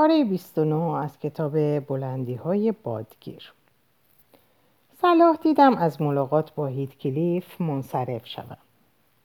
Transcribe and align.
پاره 0.00 0.24
29 0.24 0.74
از 0.76 1.18
کتاب 1.18 1.80
بلندی 1.80 2.34
های 2.34 2.72
بادگیر. 2.72 3.52
صلاح 5.02 5.36
دیدم 5.36 5.74
از 5.74 6.02
ملاقات 6.02 6.54
با 6.54 6.66
هیت 6.66 6.98
کلیف 6.98 7.60
منصرف 7.60 8.26
شوم 8.26 8.56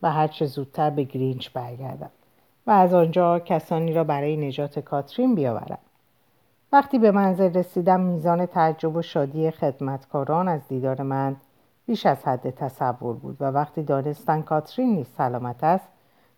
و 0.01 0.11
هرچه 0.11 0.45
زودتر 0.45 0.89
به 0.89 1.03
گرینچ 1.03 1.49
برگردم 1.49 2.09
و 2.67 2.71
از 2.71 2.93
آنجا 2.93 3.39
کسانی 3.39 3.93
را 3.93 4.03
برای 4.03 4.37
نجات 4.37 4.79
کاترین 4.79 5.35
بیاورم. 5.35 5.77
وقتی 6.71 6.99
به 6.99 7.11
منزل 7.11 7.53
رسیدم 7.53 7.99
میزان 7.99 8.45
تعجب 8.45 8.95
و 8.95 9.01
شادی 9.01 9.51
خدمتکاران 9.51 10.47
از 10.47 10.67
دیدار 10.67 11.01
من 11.01 11.35
بیش 11.85 12.05
از 12.05 12.25
حد 12.25 12.49
تصور 12.49 13.15
بود 13.15 13.37
و 13.39 13.45
وقتی 13.45 13.83
دانستن 13.83 14.41
کاترین 14.41 14.95
نیز 14.95 15.07
سلامت 15.17 15.63
است 15.63 15.87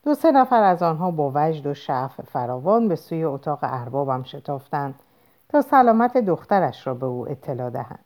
دو 0.08 0.14
سه 0.14 0.32
نفر 0.32 0.64
از 0.64 0.84
آنها 0.84 1.12
با 1.12 1.32
وجد 1.36 1.68
و 1.68 1.74
شعف 1.74 2.22
فراوان 2.22 2.88
به 2.88 2.96
سوی 2.96 3.24
اتاق 3.24 3.60
اربابم 3.62 4.24
شتافتند 4.24 4.96
تا 5.50 5.62
سلامت 5.62 6.18
دخترش 6.18 6.88
را 6.88 6.94
به 6.94 7.06
او 7.06 7.30
اطلاع 7.30 7.70
دهند. 7.70 8.06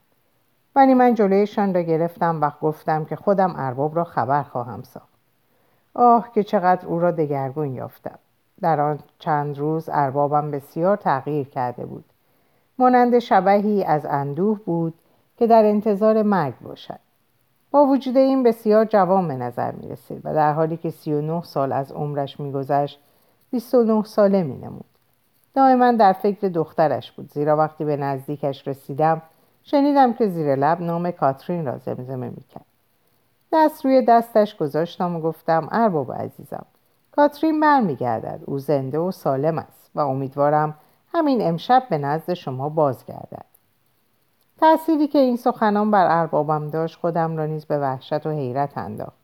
ولی 0.75 0.93
من 0.93 1.13
جلویشان 1.13 1.73
را 1.73 1.81
گرفتم 1.81 2.41
و 2.41 2.51
گفتم 2.61 3.05
که 3.05 3.15
خودم 3.15 3.53
ارباب 3.57 3.95
را 3.95 4.03
خبر 4.03 4.43
خواهم 4.43 4.83
ساخت. 4.83 5.13
آه 5.93 6.31
که 6.31 6.43
چقدر 6.43 6.87
او 6.87 6.99
را 6.99 7.11
دگرگون 7.11 7.73
یافتم. 7.73 8.19
در 8.61 8.81
آن 8.81 8.99
چند 9.19 9.57
روز 9.57 9.89
اربابم 9.93 10.51
بسیار 10.51 10.97
تغییر 10.97 11.49
کرده 11.49 11.85
بود. 11.85 12.05
مانند 12.77 13.19
شبهی 13.19 13.83
از 13.83 14.05
اندوه 14.05 14.59
بود 14.59 14.93
که 15.37 15.47
در 15.47 15.65
انتظار 15.65 16.21
مرگ 16.21 16.59
باشد. 16.61 16.99
با 17.71 17.85
وجود 17.85 18.17
این 18.17 18.43
بسیار 18.43 18.85
جوان 18.85 19.27
به 19.27 19.35
نظر 19.35 19.71
می 19.71 19.89
رسید 19.89 20.21
و 20.23 20.33
در 20.33 20.53
حالی 20.53 20.77
که 20.77 20.89
39 20.89 21.43
سال 21.43 21.71
از 21.71 21.91
عمرش 21.91 22.39
می 22.39 22.51
گذشت 22.51 22.99
29 23.51 24.03
ساله 24.03 24.43
می 24.43 24.57
نمود. 24.57 24.85
دائما 25.53 25.91
در 25.91 26.13
فکر 26.13 26.47
دخترش 26.47 27.11
بود 27.11 27.31
زیرا 27.31 27.57
وقتی 27.57 27.85
به 27.85 27.97
نزدیکش 27.97 28.67
رسیدم 28.67 29.21
شنیدم 29.63 30.13
که 30.13 30.27
زیر 30.27 30.55
لب 30.55 30.81
نام 30.81 31.11
کاترین 31.11 31.65
را 31.65 31.77
زمزمه 31.77 32.29
می 32.29 32.43
کرد. 32.49 32.65
دست 33.53 33.85
روی 33.85 34.05
دستش 34.05 34.55
گذاشتم 34.55 35.15
و 35.15 35.21
گفتم 35.21 35.67
ارباب 35.71 36.13
عزیزم 36.13 36.65
کاترین 37.11 37.59
برمیگردد 37.59 38.41
او 38.45 38.59
زنده 38.59 38.99
و 38.99 39.11
سالم 39.11 39.57
است 39.57 39.91
و 39.95 39.99
امیدوارم 39.99 40.75
همین 41.13 41.41
امشب 41.41 41.83
به 41.89 41.97
نزد 41.97 42.33
شما 42.33 42.69
بازگردد 42.69 43.50
تأثیری 44.61 45.07
که 45.07 45.19
این 45.19 45.37
سخنان 45.37 45.91
بر 45.91 46.19
اربابم 46.19 46.69
داشت 46.69 46.99
خودم 46.99 47.37
را 47.37 47.45
نیز 47.45 47.65
به 47.65 47.79
وحشت 47.79 48.25
و 48.25 48.29
حیرت 48.29 48.77
انداخت. 48.77 49.17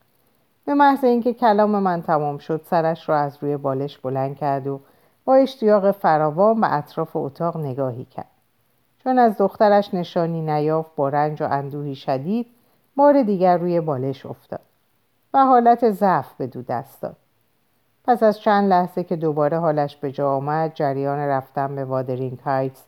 به 0.66 0.74
محض 0.74 1.04
اینکه 1.04 1.34
کلام 1.34 1.70
من 1.70 2.02
تمام 2.02 2.38
شد 2.38 2.62
سرش 2.66 3.10
را 3.10 3.18
از 3.18 3.38
روی 3.42 3.58
بالش 3.58 3.98
بلند 3.98 4.38
کرد 4.38 4.68
و 4.68 4.80
با 5.26 5.36
اشتیاق 5.36 5.92
فراوان 5.92 6.62
به 6.62 6.74
اطراف 6.74 7.16
اتاق 7.16 7.58
نگاهی 7.58 8.06
کرد. 8.06 8.32
چون 9.04 9.20
از 9.20 9.38
دخترش 9.38 9.94
نشانی 9.94 10.42
نیافت 10.42 10.96
با 10.96 11.10
رنج 11.10 11.42
و 11.42 11.48
اندوهی 11.52 11.96
شدید 11.96 12.48
بار 12.96 13.24
دیگر 13.24 13.58
روی 13.58 13.82
بالش 13.82 14.26
افتاد 14.26 14.62
و 15.34 15.46
حالت 15.46 15.92
ضعف 15.92 16.34
به 16.34 16.48
دو 16.48 16.62
دست 16.62 17.02
داد. 17.02 17.16
پس 18.06 18.24
از 18.24 18.40
چند 18.40 18.70
لحظه 18.70 19.04
که 19.04 19.16
دوباره 19.16 19.60
حالش 19.60 19.96
به 19.96 20.12
جا 20.12 20.36
آمد 20.36 20.74
جریان 20.74 21.20
رفتن 21.20 21.76
به 21.76 21.86
وادرینگ 21.86 22.40
هایتس 22.40 22.84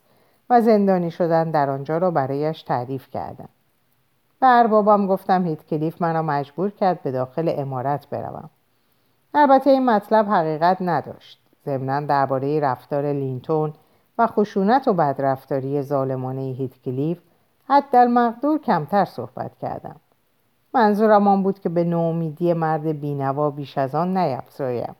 و 0.50 0.60
زندانی 0.60 1.10
شدن 1.10 1.50
در 1.50 1.70
آنجا 1.70 1.98
را 1.98 2.10
برایش 2.10 2.62
تعریف 2.62 3.10
کردم. 3.10 3.48
به 4.40 4.46
اربابم 4.46 5.06
گفتم 5.06 5.46
هیت 5.46 5.66
کلیف 5.66 6.02
مرا 6.02 6.22
مجبور 6.22 6.70
کرد 6.70 7.02
به 7.02 7.10
داخل 7.10 7.54
امارت 7.56 8.08
بروم. 8.08 8.50
البته 9.34 9.70
این 9.70 9.90
مطلب 9.90 10.26
حقیقت 10.28 10.76
نداشت. 10.80 11.40
ضمنا 11.64 12.00
درباره 12.00 12.60
رفتار 12.60 13.12
لینتون 13.12 13.72
و 14.18 14.26
خشونت 14.26 14.88
و 14.88 14.92
بدرفتاری 14.92 15.82
ظالمانه 15.82 16.40
هیت 16.40 16.82
کلیف 16.82 17.18
حد 17.68 17.96
مقدور 17.96 18.58
کمتر 18.58 19.04
صحبت 19.04 19.58
کردم. 19.58 19.96
منظورم 20.74 21.28
آن 21.28 21.42
بود 21.42 21.58
که 21.58 21.68
به 21.68 21.84
نومیدی 21.84 22.52
مرد 22.52 23.00
بینوا 23.00 23.50
بیش 23.50 23.78
از 23.78 23.94
آن 23.94 24.16
نیفزایم 24.16 24.96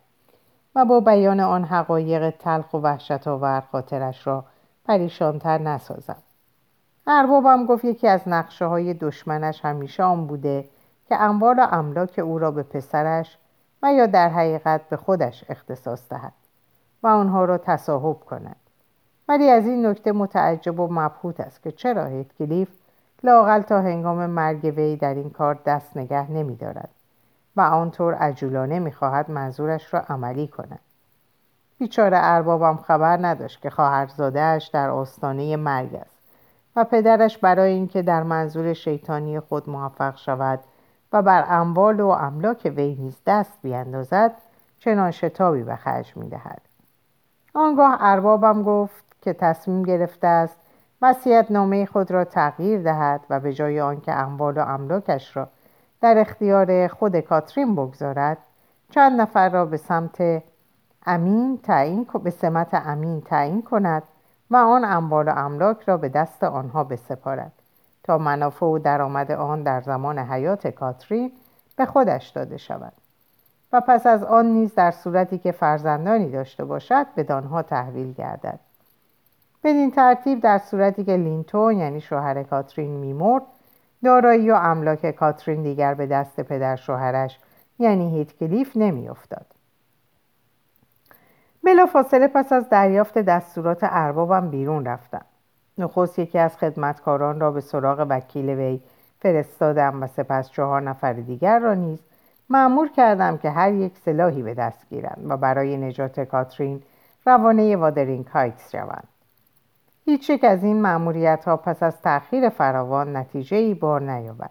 و 0.74 0.84
با 0.84 1.00
بیان 1.00 1.40
آن 1.40 1.64
حقایق 1.64 2.30
تلخ 2.30 2.74
و 2.74 2.78
وحشت 2.78 3.28
آور 3.28 3.62
خاطرش 3.72 4.26
را 4.26 4.44
پریشانتر 4.84 5.58
نسازم. 5.58 6.22
اربابم 7.06 7.66
گفت 7.66 7.84
یکی 7.84 8.08
از 8.08 8.20
نقشه 8.26 8.64
های 8.64 8.94
دشمنش 8.94 9.64
همیشه 9.64 10.02
آن 10.02 10.26
بوده 10.26 10.68
که 11.08 11.22
اموال 11.22 11.58
و 11.58 11.66
املاک 11.70 12.18
او 12.18 12.38
را 12.38 12.50
به 12.50 12.62
پسرش 12.62 13.38
و 13.82 13.92
یا 13.92 14.06
در 14.06 14.28
حقیقت 14.28 14.88
به 14.88 14.96
خودش 14.96 15.44
اختصاص 15.48 16.08
دهد 16.08 16.32
و 17.02 17.06
آنها 17.06 17.44
را 17.44 17.58
تصاحب 17.58 18.20
کند. 18.20 18.56
ولی 19.28 19.50
از 19.50 19.66
این 19.66 19.86
نکته 19.86 20.12
متعجب 20.12 20.80
و 20.80 20.88
مبهوت 20.90 21.40
است 21.40 21.62
که 21.62 21.72
چرا 21.72 22.04
هیتکلیف 22.04 22.68
لاقل 23.22 23.60
تا 23.60 23.80
هنگام 23.80 24.26
مرگ 24.26 24.72
وی 24.76 24.96
در 24.96 25.14
این 25.14 25.30
کار 25.30 25.58
دست 25.66 25.96
نگه 25.96 26.30
نمی 26.30 26.56
دارد 26.56 26.90
و 27.56 27.60
آنطور 27.60 28.14
عجولانه 28.14 28.78
می‌خواهد 28.78 29.30
منظورش 29.30 29.94
را 29.94 30.00
عملی 30.00 30.48
کند. 30.48 30.80
بیچاره 31.80 32.18
اربابم 32.20 32.76
خبر 32.76 33.18
نداشت 33.26 33.62
که 33.62 33.70
خواهرزادهاش 33.70 34.68
در 34.68 34.90
آستانه 34.90 35.56
مرگ 35.56 35.94
است 35.94 36.18
و 36.76 36.84
پدرش 36.84 37.38
برای 37.38 37.72
اینکه 37.72 38.02
در 38.02 38.22
منظور 38.22 38.72
شیطانی 38.72 39.40
خود 39.40 39.70
موفق 39.70 40.16
شود 40.16 40.60
و 41.12 41.22
بر 41.22 41.44
اموال 41.48 42.00
و 42.00 42.06
املاک 42.08 42.72
وی 42.76 42.94
نیز 42.94 43.16
دست 43.26 43.58
بیاندازد 43.62 44.32
چنان 44.78 45.10
شتابی 45.10 45.62
به 45.62 45.76
خرج 45.76 46.16
می‌دهد. 46.16 46.60
آنگاه 47.54 47.96
اربابم 48.00 48.62
گفت 48.62 49.04
که 49.22 49.32
تصمیم 49.32 49.82
گرفته 49.82 50.26
است 50.26 50.56
وصیت 51.02 51.46
نامه 51.50 51.86
خود 51.86 52.10
را 52.10 52.24
تغییر 52.24 52.82
دهد 52.82 53.20
و 53.30 53.40
به 53.40 53.52
جای 53.52 53.80
آنکه 53.80 54.12
اموال 54.12 54.58
و 54.58 54.60
املاکش 54.60 55.36
را 55.36 55.48
در 56.00 56.18
اختیار 56.18 56.88
خود 56.88 57.20
کاترین 57.20 57.74
بگذارد 57.74 58.38
چند 58.90 59.20
نفر 59.20 59.48
را 59.48 59.66
به 59.66 59.76
سمت 59.76 60.42
امین 61.06 61.58
تعیین 61.62 62.06
به 62.24 62.30
سمت 62.30 62.68
امین 62.72 63.20
تعیین 63.20 63.62
کند 63.62 64.02
و 64.50 64.56
آن 64.56 64.84
اموال 64.84 65.28
و 65.28 65.32
املاک 65.36 65.82
را 65.82 65.96
به 65.96 66.08
دست 66.08 66.44
آنها 66.44 66.84
بسپارد 66.84 67.52
تا 68.04 68.18
منافع 68.18 68.66
و 68.66 68.78
درآمد 68.78 69.30
آن 69.30 69.62
در 69.62 69.80
زمان 69.80 70.18
حیات 70.18 70.66
کاترین 70.66 71.32
به 71.76 71.86
خودش 71.86 72.28
داده 72.28 72.56
شود. 72.56 72.92
و 73.72 73.80
پس 73.80 74.06
از 74.06 74.24
آن 74.24 74.46
نیز 74.46 74.74
در 74.74 74.90
صورتی 74.90 75.38
که 75.38 75.52
فرزندانی 75.52 76.30
داشته 76.30 76.64
باشد 76.64 77.06
به 77.14 77.22
دانها 77.22 77.62
تحویل 77.62 78.12
گردد. 78.12 78.60
بدین 79.64 79.90
ترتیب 79.90 80.40
در 80.40 80.58
صورتی 80.58 81.04
که 81.04 81.16
لینتون 81.16 81.78
یعنی 81.78 82.00
شوهر 82.00 82.42
کاترین 82.42 82.90
میمرد 82.90 83.42
دارایی 84.04 84.50
و 84.50 84.54
املاک 84.54 85.10
کاترین 85.10 85.62
دیگر 85.62 85.94
به 85.94 86.06
دست 86.06 86.40
پدر 86.40 86.76
شوهرش 86.76 87.38
یعنی 87.78 88.18
هیتکلیف 88.18 88.76
نمیافتاد. 88.76 89.46
بلا 91.64 91.86
فاصله 91.86 92.28
پس 92.28 92.52
از 92.52 92.68
دریافت 92.68 93.18
دستورات 93.18 93.78
اربابم 93.82 94.50
بیرون 94.50 94.84
رفتم. 94.84 95.24
نخست 95.78 96.18
یکی 96.18 96.38
از 96.38 96.56
خدمتکاران 96.56 97.40
را 97.40 97.50
به 97.50 97.60
سراغ 97.60 98.06
وکیل 98.10 98.48
وی 98.48 98.80
فرستادم 99.18 100.02
و 100.02 100.06
سپس 100.06 100.50
چهار 100.50 100.82
نفر 100.82 101.12
دیگر 101.12 101.58
را 101.58 101.74
نیز 101.74 101.98
معمور 102.50 102.88
کردم 102.88 103.38
که 103.38 103.50
هر 103.50 103.72
یک 103.72 103.98
سلاحی 104.04 104.42
به 104.42 104.54
دست 104.54 104.88
گیرند 104.90 105.26
و 105.28 105.36
برای 105.36 105.76
نجات 105.76 106.20
کاترین 106.20 106.82
روانه 107.26 107.76
وادرینگ 107.76 108.26
هایتس 108.26 108.72
شوند. 108.72 109.08
هیچ 110.04 110.30
یک 110.30 110.44
از 110.44 110.64
این 110.64 110.82
معمولیت 110.82 111.44
ها 111.44 111.56
پس 111.56 111.82
از 111.82 112.00
تأخیر 112.00 112.48
فراوان 112.48 113.16
نتیجه 113.16 113.56
ای 113.56 113.74
بار 113.74 114.02
نیاورد 114.02 114.50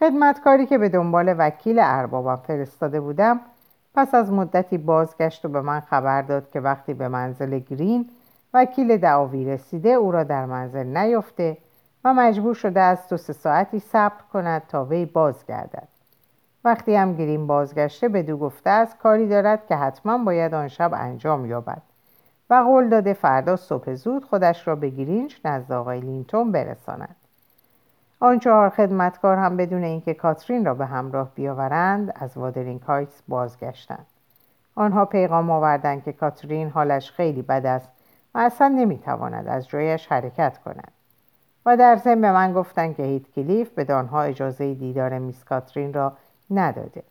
خدمتکاری 0.00 0.66
که 0.66 0.78
به 0.78 0.88
دنبال 0.88 1.34
وکیل 1.38 1.78
اربابم 1.78 2.36
فرستاده 2.36 3.00
بودم 3.00 3.40
پس 3.96 4.14
از 4.14 4.32
مدتی 4.32 4.78
بازگشت 4.78 5.44
و 5.44 5.48
به 5.48 5.60
من 5.60 5.80
خبر 5.80 6.22
داد 6.22 6.50
که 6.50 6.60
وقتی 6.60 6.94
به 6.94 7.08
منزل 7.08 7.58
گرین 7.58 8.10
وکیل 8.54 8.96
دعاوی 8.96 9.44
رسیده 9.44 9.88
او 9.88 10.12
را 10.12 10.24
در 10.24 10.46
منزل 10.46 10.86
نیافته 10.86 11.56
و 12.04 12.14
مجبور 12.14 12.54
شده 12.54 12.80
است 12.80 13.10
دو 13.10 13.16
سه 13.16 13.32
ساعتی 13.32 13.78
صبر 13.78 14.22
کند 14.32 14.62
تا 14.68 14.84
وی 14.84 15.04
بازگردد. 15.04 15.88
وقتی 16.64 16.94
هم 16.94 17.16
گرین 17.16 17.46
بازگشته 17.46 18.08
به 18.08 18.22
دو 18.22 18.36
گفته 18.36 18.70
است 18.70 18.98
کاری 18.98 19.28
دارد 19.28 19.66
که 19.66 19.76
حتما 19.76 20.18
باید 20.18 20.54
آن 20.54 20.68
شب 20.68 20.90
انجام 20.94 21.46
یابد 21.46 21.82
و 22.50 22.54
قول 22.54 22.88
داده 22.88 23.12
فردا 23.12 23.56
صبح 23.56 23.94
زود 23.94 24.24
خودش 24.24 24.68
را 24.68 24.76
به 24.76 24.90
گرینج 24.90 25.36
نزد 25.44 25.72
آقای 25.72 26.00
لینتون 26.00 26.52
برساند. 26.52 27.16
آن 28.20 28.38
چهار 28.38 28.68
خدمتکار 28.68 29.36
هم 29.36 29.56
بدون 29.56 29.84
اینکه 29.84 30.14
کاترین 30.14 30.64
را 30.64 30.74
به 30.74 30.86
همراه 30.86 31.30
بیاورند 31.34 32.12
از 32.14 32.36
وادرینگ 32.36 32.82
هایتس 32.82 33.22
بازگشتند. 33.28 34.06
آنها 34.74 35.04
پیغام 35.04 35.50
آوردند 35.50 36.04
که 36.04 36.12
کاترین 36.12 36.70
حالش 36.70 37.10
خیلی 37.10 37.42
بد 37.42 37.66
است 37.66 37.88
و 38.34 38.38
اصلا 38.38 38.68
نمی‌تواند 38.68 39.48
از 39.48 39.68
جایش 39.68 40.06
حرکت 40.06 40.58
کند. 40.58 40.92
و 41.66 41.76
در 41.76 41.96
ضمن 41.96 42.20
به 42.20 42.32
من 42.32 42.52
گفتند 42.52 42.96
که 42.96 43.02
هیت 43.02 43.30
کلیف 43.30 43.70
به 43.70 43.84
آنها 43.84 44.22
اجازه 44.22 44.74
دیدار 44.74 45.18
میس 45.18 45.44
کاترین 45.44 45.92
را 45.92 46.12
نداده. 46.50 47.02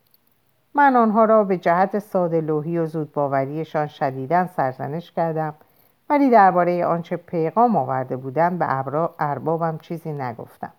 من 0.74 0.96
آنها 0.96 1.24
را 1.24 1.44
به 1.44 1.58
جهت 1.58 1.98
ساده 1.98 2.40
لوحی 2.40 2.78
و 2.78 2.86
زودباوریشان 2.86 3.86
شدیدا 3.86 4.46
سرزنش 4.46 5.12
کردم 5.12 5.54
ولی 6.10 6.30
درباره 6.30 6.86
آنچه 6.86 7.16
پیغام 7.16 7.76
آورده 7.76 8.16
بودند 8.16 8.58
به 8.58 8.66
اربابم 9.18 9.78
چیزی 9.78 10.12
نگفتم. 10.12 10.72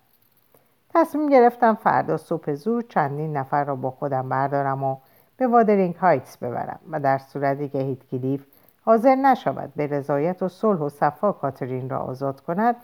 تصمیم 1.00 1.28
گرفتم 1.28 1.74
فردا 1.74 2.16
صبح 2.16 2.54
زود 2.54 2.88
چندین 2.88 3.36
نفر 3.36 3.64
را 3.64 3.76
با 3.76 3.90
خودم 3.90 4.28
بردارم 4.28 4.84
و 4.84 4.96
به 5.36 5.46
وادرینگ 5.46 5.94
هایتس 5.94 6.36
ببرم 6.36 6.80
و 6.90 7.00
در 7.00 7.18
صورتی 7.18 7.68
که 7.68 7.78
هیتکلیف 7.78 8.46
حاضر 8.84 9.14
نشود 9.14 9.72
به 9.76 9.86
رضایت 9.86 10.42
و 10.42 10.48
صلح 10.48 10.80
و 10.80 10.88
صفا 10.88 11.32
کاترین 11.32 11.90
را 11.90 11.98
آزاد 11.98 12.40
کند 12.40 12.76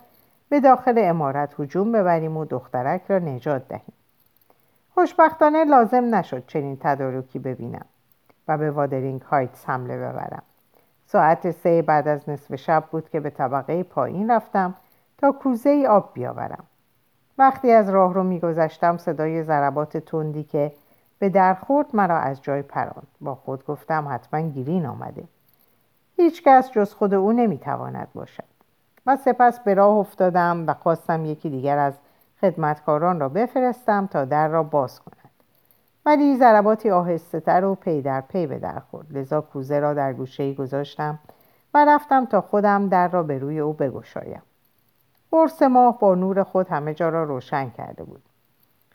به 0.48 0.60
داخل 0.60 0.94
امارت 0.96 1.60
هجوم 1.60 1.92
ببریم 1.92 2.36
و 2.36 2.44
دخترک 2.44 3.02
را 3.08 3.18
نجات 3.18 3.68
دهیم. 3.68 3.94
خوشبختانه 4.94 5.64
لازم 5.64 6.14
نشد 6.14 6.46
چنین 6.46 6.78
تدارکی 6.80 7.38
ببینم 7.38 7.86
و 8.48 8.58
به 8.58 8.70
وادرینگ 8.70 9.22
هایتس 9.22 9.68
حمله 9.68 9.96
ببرم. 9.96 10.42
ساعت 11.06 11.50
سه 11.50 11.82
بعد 11.82 12.08
از 12.08 12.28
نصف 12.28 12.54
شب 12.54 12.84
بود 12.90 13.10
که 13.10 13.20
به 13.20 13.30
طبقه 13.30 13.82
پایین 13.82 14.30
رفتم 14.30 14.74
تا 15.18 15.32
کوزه 15.32 15.70
ای 15.70 15.86
آب 15.86 16.10
بیاورم. 16.14 16.64
وقتی 17.38 17.72
از 17.72 17.90
راه 17.90 18.14
رو 18.14 18.22
میگذشتم 18.22 18.96
صدای 18.96 19.42
ضربات 19.42 19.96
تندی 19.96 20.44
که 20.44 20.72
به 21.18 21.28
در 21.28 21.54
خورد 21.54 21.86
مرا 21.96 22.18
از 22.18 22.42
جای 22.42 22.62
پراند. 22.62 23.06
با 23.20 23.34
خود 23.34 23.66
گفتم 23.66 24.08
حتما 24.10 24.40
گیرین 24.40 24.86
آمده. 24.86 25.24
هیچکس 26.16 26.70
جز 26.70 26.94
خود 26.94 27.14
او 27.14 27.32
نمی‌تواند 27.32 28.08
باشد. 28.14 28.44
و 29.06 29.16
سپس 29.16 29.60
به 29.60 29.74
راه 29.74 29.96
افتادم 29.96 30.64
و 30.66 30.74
خواستم 30.74 31.24
یکی 31.24 31.50
دیگر 31.50 31.78
از 31.78 31.94
خدمتکاران 32.40 33.20
را 33.20 33.28
بفرستم 33.28 34.06
تا 34.06 34.24
در 34.24 34.48
را 34.48 34.62
باز 34.62 35.00
کند. 35.00 35.30
ولی 36.06 36.36
ضرباتی 36.36 36.90
آهسته 36.90 37.40
تر 37.40 37.64
و 37.64 37.74
پی 37.74 38.02
در 38.02 38.20
پی 38.20 38.46
به 38.46 38.58
در 38.58 38.78
خورد. 38.78 39.12
لذا 39.12 39.40
کوزه 39.40 39.78
را 39.78 39.94
در 39.94 40.12
گوشه 40.12 40.54
گذاشتم 40.54 41.18
و 41.74 41.84
رفتم 41.88 42.24
تا 42.24 42.40
خودم 42.40 42.88
در 42.88 43.08
را 43.08 43.22
به 43.22 43.38
روی 43.38 43.58
او 43.58 43.72
بگشایم. 43.72 44.42
قرص 45.34 45.62
ماه 45.62 45.98
با 45.98 46.14
نور 46.14 46.42
خود 46.42 46.68
همه 46.68 46.94
جا 46.94 47.08
را 47.08 47.24
روشن 47.24 47.70
کرده 47.70 48.04
بود. 48.04 48.22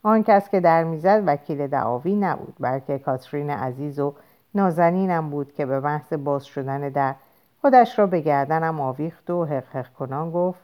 آن 0.04 0.24
کس 0.24 0.50
که 0.50 0.60
در 0.60 0.84
می‌زد 0.84 1.24
وکیل 1.26 1.68
دعاوی 1.68 2.16
نبود 2.16 2.56
بلکه 2.60 3.00
کاترین 3.00 3.50
عزیز 3.50 4.00
و 4.00 4.14
نازنینم 4.56 5.30
بود 5.30 5.54
که 5.54 5.66
به 5.66 5.80
محض 5.80 6.14
باز 6.14 6.46
شدن 6.46 6.90
در 6.90 7.16
خودش 7.62 8.00
را 8.00 8.08
به 8.08 8.20
گردنم 8.20 8.82
آویخت 8.82 9.30
و 9.30 9.46
حق 9.46 9.94
کنان 9.94 10.32
گفت 10.32 10.60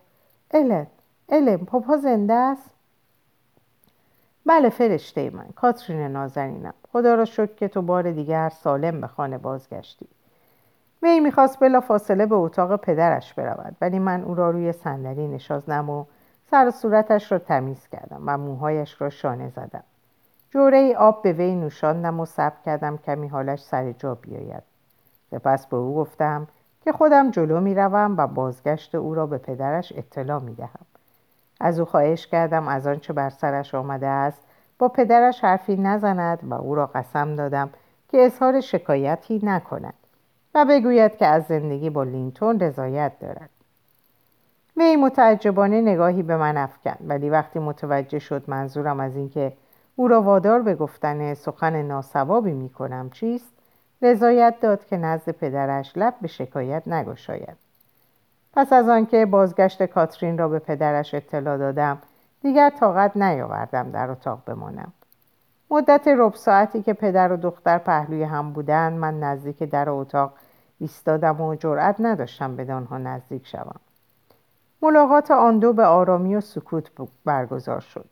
الن 0.52 0.88
الن 1.30 1.58
پاپا 1.58 1.98
زنده 1.98 2.34
است؟ 2.34 2.70
بله 4.46 4.70
فرشته 4.70 5.30
من 5.30 5.48
کاترین 5.56 6.08
نازنینم. 6.08 6.74
خدا 6.94 7.16
را 7.16 7.26
شکر 7.26 7.56
که 7.56 7.68
تو 7.68 7.82
بار 7.82 8.12
دیگر 8.12 8.50
سالم 8.50 9.02
به 9.02 9.08
خانه 9.08 9.38
بازگشتی. 9.38 10.08
می 11.02 11.20
می‌خواست 11.20 11.60
بلا 11.60 11.82
فاصله 11.82 12.26
به 12.26 12.36
اتاق 12.36 12.76
پدرش 12.76 13.34
برود 13.34 13.76
ولی 13.82 14.00
من 14.00 14.24
او 14.24 14.36
را 14.36 14.50
روی 14.50 14.72
صندلی 14.72 15.28
نشاندم 15.28 15.90
و 15.90 16.06
سر 16.52 16.72
صورتش 16.72 17.32
را 17.32 17.40
تمیز 17.40 17.88
کردم 17.88 18.22
و 18.26 18.38
موهایش 18.38 19.02
را 19.02 19.10
شانه 19.10 19.50
زدم. 19.50 19.84
جوره 20.50 20.78
ای 20.78 20.96
آب 20.96 21.22
به 21.22 21.34
وی 21.34 21.56
نوشاندم 21.56 22.20
و 22.20 22.26
صبر 22.26 22.56
کردم 22.66 22.98
کمی 22.98 23.28
حالش 23.28 23.64
سر 23.64 23.92
جا 23.92 24.16
بیاید. 24.16 24.64
سپس 25.32 25.68
به 25.68 25.78
او 25.78 25.96
گفتم 25.96 26.48
که 26.82 26.92
خودم 26.92 27.32
جلو 27.32 27.62
می 27.62 27.76
روم 27.76 28.16
و 28.18 28.28
بازگشت 28.28 28.96
او 28.96 29.16
را 29.16 29.26
به 29.26 29.38
پدرش 29.38 29.94
اطلاع 29.96 30.40
می 30.40 30.56
دهم. 30.56 30.86
از 31.60 31.80
او 31.80 31.86
خواهش 31.86 32.28
کردم 32.28 32.68
از 32.68 32.88
آنچه 32.88 33.14
بر 33.14 33.30
سرش 33.30 33.76
آمده 33.76 34.08
است 34.08 34.42
با 34.80 34.88
پدرش 34.88 35.44
حرفی 35.44 35.76
نزند 35.76 36.40
و 36.44 36.54
او 36.54 36.76
را 36.76 36.86
قسم 36.86 37.36
دادم 37.36 37.70
که 38.10 38.18
اظهار 38.26 38.62
شکایتی 38.62 39.40
نکند. 39.44 39.94
و 40.56 40.66
بگوید 40.66 41.18
که 41.18 41.26
از 41.26 41.44
زندگی 41.44 41.90
با 41.90 42.04
لینتون 42.04 42.60
رضایت 42.60 43.12
دارد. 43.20 43.50
وی 44.78 44.96
متعجبانه 44.96 45.82
نگاهی 45.82 46.24
به 46.24 46.38
من 46.38 46.58
افکند 46.58 47.00
ولی 47.02 47.30
وقتی 47.30 47.60
متوجه 47.60 48.20
شد 48.20 48.44
منظورم 48.48 49.00
از 49.00 49.16
اینکه 49.16 49.54
او 49.96 50.08
را 50.08 50.22
وادار 50.22 50.62
به 50.62 50.76
گفتن 50.76 51.34
سخن 51.34 51.82
ناسوابی 51.82 52.52
می 52.52 52.70
کنم 52.70 53.10
چیست 53.10 53.54
رضایت 54.02 54.56
داد 54.62 54.86
که 54.86 54.98
نزد 54.98 55.32
پدرش 55.32 55.94
لب 55.96 56.14
به 56.22 56.28
شکایت 56.28 56.88
نگشاید. 56.88 57.58
پس 58.54 58.74
از 58.74 58.90
آنکه 58.90 59.26
بازگشت 59.26 59.84
کاترین 59.84 60.38
را 60.38 60.48
به 60.48 60.60
پدرش 60.60 61.14
اطلاع 61.14 61.58
دادم 61.58 61.98
دیگر 62.42 62.70
طاقت 62.70 63.18
نیاوردم 63.18 63.92
در 63.92 64.12
اتاق 64.12 64.40
بمانم. 64.46 64.94
مدت 65.72 66.08
ربع 66.08 66.36
ساعتی 66.36 66.84
که 66.84 66.94
پدر 66.94 67.32
و 67.32 67.38
دختر 67.38 67.78
پهلوی 67.78 68.24
هم 68.24 68.54
بودند 68.54 69.00
من 69.00 69.20
نزدیک 69.20 69.64
در 69.64 69.90
اتاق 69.90 70.34
ایستادم 70.80 71.42
و 71.42 71.56
جرأت 71.56 71.96
نداشتم 72.00 72.56
به 72.56 72.74
آنها 72.74 72.98
نزدیک 72.98 73.48
شوم 73.48 73.80
ملاقات 74.82 75.32
آن 75.32 75.60
دو 75.60 75.74
به 75.74 75.86
آرامی 75.86 76.36
و 76.36 76.42
سکوت 76.42 76.92
برگزار 77.26 77.80
شد 77.80 78.06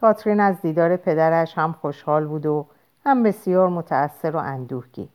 کاترین 0.00 0.40
از 0.40 0.60
دیدار 0.60 0.96
پدرش 0.96 1.58
هم 1.58 1.72
خوشحال 1.72 2.26
بود 2.26 2.46
و 2.46 2.66
هم 3.04 3.22
بسیار 3.22 3.68
متأثر 3.68 4.36
و 4.36 4.38
اندوهگین 4.38 5.08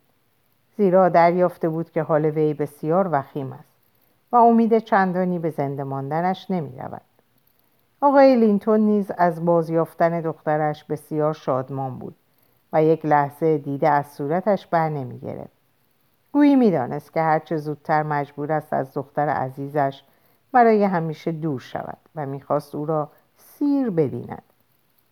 زیرا 0.78 1.10
دریافته 1.10 1.70
بود 1.70 1.92
که 1.92 2.04
حال 2.04 2.26
وی 2.26 2.54
بسیار 2.54 3.10
وخیم 3.12 3.54
است 3.54 3.70
و 4.32 4.36
امید 4.36 4.78
چندانی 4.78 5.40
به 5.40 5.50
زنده 5.50 5.84
ماندنش 5.84 6.52
نمی 6.52 6.80
رود. 6.80 7.02
آقای 8.02 8.36
لینتون 8.36 8.80
نیز 8.80 9.12
از 9.18 9.46
بازیافتن 9.46 10.22
دخترش 10.22 10.84
بسیار 10.84 11.34
شادمان 11.34 12.00
بود 12.00 12.16
و 12.74 12.84
یک 12.84 13.06
لحظه 13.06 13.58
دیده 13.58 13.90
از 13.90 14.08
صورتش 14.08 14.68
بر 14.68 14.90
نمی 14.90 15.20
گرفت. 15.20 15.59
گویی 16.34 16.56
می‌دانست 16.56 17.14
که 17.14 17.22
هرچه 17.22 17.58
زودتر 17.58 18.04
مجبور 18.04 18.52
است 18.52 18.74
از 18.74 18.94
دختر 18.94 19.30
عزیزش 19.30 20.04
برای 20.52 20.84
همیشه 20.84 21.32
دور 21.32 21.60
شود 21.60 21.98
و 22.16 22.26
می‌خواست 22.26 22.76
او 22.76 22.86
را 22.86 23.10
سیر 23.38 23.90
ببیند. 23.90 24.44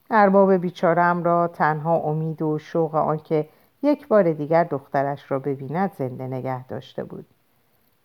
ارباب 0.10 0.54
بیچارم 0.54 1.24
را 1.24 1.48
تنها 1.48 1.96
امید 1.96 2.42
و 2.42 2.58
شوق 2.58 2.96
آنکه 2.96 3.50
یک 3.82 4.08
بار 4.08 4.34
دیگر 4.34 4.64
دخترش 4.64 5.32
را 5.32 5.40
ببیند 5.40 5.92
زنده 5.98 6.28
نگه 6.28 6.68
داشته 6.68 7.04
بود. 7.04 7.26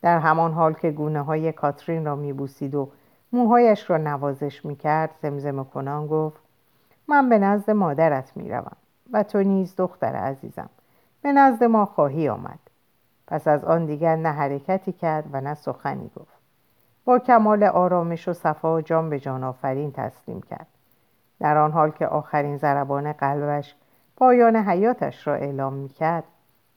در 0.01 0.19
همان 0.19 0.51
حال 0.51 0.73
که 0.73 0.91
گونه 0.91 1.21
های 1.21 1.51
کاترین 1.51 2.05
را 2.05 2.15
میبوسید 2.15 2.75
و 2.75 2.89
موهایش 3.33 3.89
را 3.89 3.97
نوازش 3.97 4.65
می‌کرد 4.65 5.09
زمزمه 5.21 5.63
کنان 5.63 6.07
گفت 6.07 6.41
من 7.07 7.29
به 7.29 7.37
نزد 7.37 7.71
مادرت 7.71 8.37
می‌روم 8.37 8.77
و 9.11 9.23
تو 9.23 9.43
نیز 9.43 9.75
دختر 9.77 10.15
عزیزم. 10.15 10.69
به 11.21 11.31
نزد 11.31 11.63
ما 11.63 11.85
خواهی 11.85 12.29
آمد. 12.29 12.59
پس 13.27 13.47
از 13.47 13.63
آن 13.63 13.85
دیگر 13.85 14.15
نه 14.15 14.29
حرکتی 14.31 14.91
کرد 14.91 15.25
و 15.31 15.41
نه 15.41 15.53
سخنی 15.53 16.11
گفت. 16.15 16.37
با 17.05 17.19
کمال 17.19 17.63
آرامش 17.63 18.27
و 18.27 18.33
صفا 18.33 18.81
جان 18.81 19.09
به 19.09 19.19
جان 19.19 19.43
آفرین 19.43 19.91
تسلیم 19.91 20.41
کرد. 20.41 20.67
در 21.39 21.57
آن 21.57 21.71
حال 21.71 21.91
که 21.91 22.07
آخرین 22.07 22.57
ضربان 22.57 23.13
قلبش 23.13 23.75
پایان 24.17 24.55
حیاتش 24.55 25.27
را 25.27 25.35
اعلام 25.35 25.73
می 25.73 25.89
کرد 25.89 26.23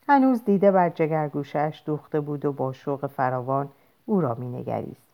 هنوز 0.07 0.45
دیده 0.45 0.71
بر 0.71 0.89
جگرگوشش 0.89 1.83
دوخته 1.85 2.19
بود 2.19 2.45
و 2.45 2.51
با 2.51 2.73
شوق 2.73 3.07
فراوان 3.07 3.69
او 4.05 4.21
را 4.21 4.35
می 4.35 4.49
نگریست. 4.49 5.13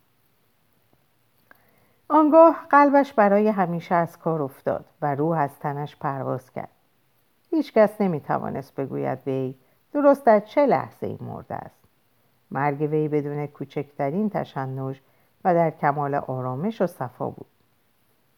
آنگاه 2.09 2.65
قلبش 2.69 3.13
برای 3.13 3.47
همیشه 3.47 3.95
از 3.95 4.19
کار 4.19 4.41
افتاد 4.41 4.85
و 5.01 5.15
روح 5.15 5.37
از 5.37 5.59
تنش 5.59 5.95
پرواز 5.95 6.51
کرد. 6.51 6.69
هیچکس 7.49 8.01
نمی 8.01 8.19
توانست 8.19 8.75
بگوید 8.75 9.19
وی 9.27 9.55
درست 9.93 10.25
در 10.25 10.39
چه 10.39 10.65
لحظه 10.65 11.07
ای 11.07 11.17
مرده 11.21 11.55
است؟ 11.55 11.79
مرگ 12.51 12.81
وی 12.81 13.07
بدون 13.07 13.47
کوچکترین 13.47 14.29
تشنج 14.29 15.01
و 15.45 15.53
در 15.53 15.69
کمال 15.69 16.15
آرامش 16.15 16.81
و 16.81 16.87
صفا 16.87 17.29
بود. 17.29 17.45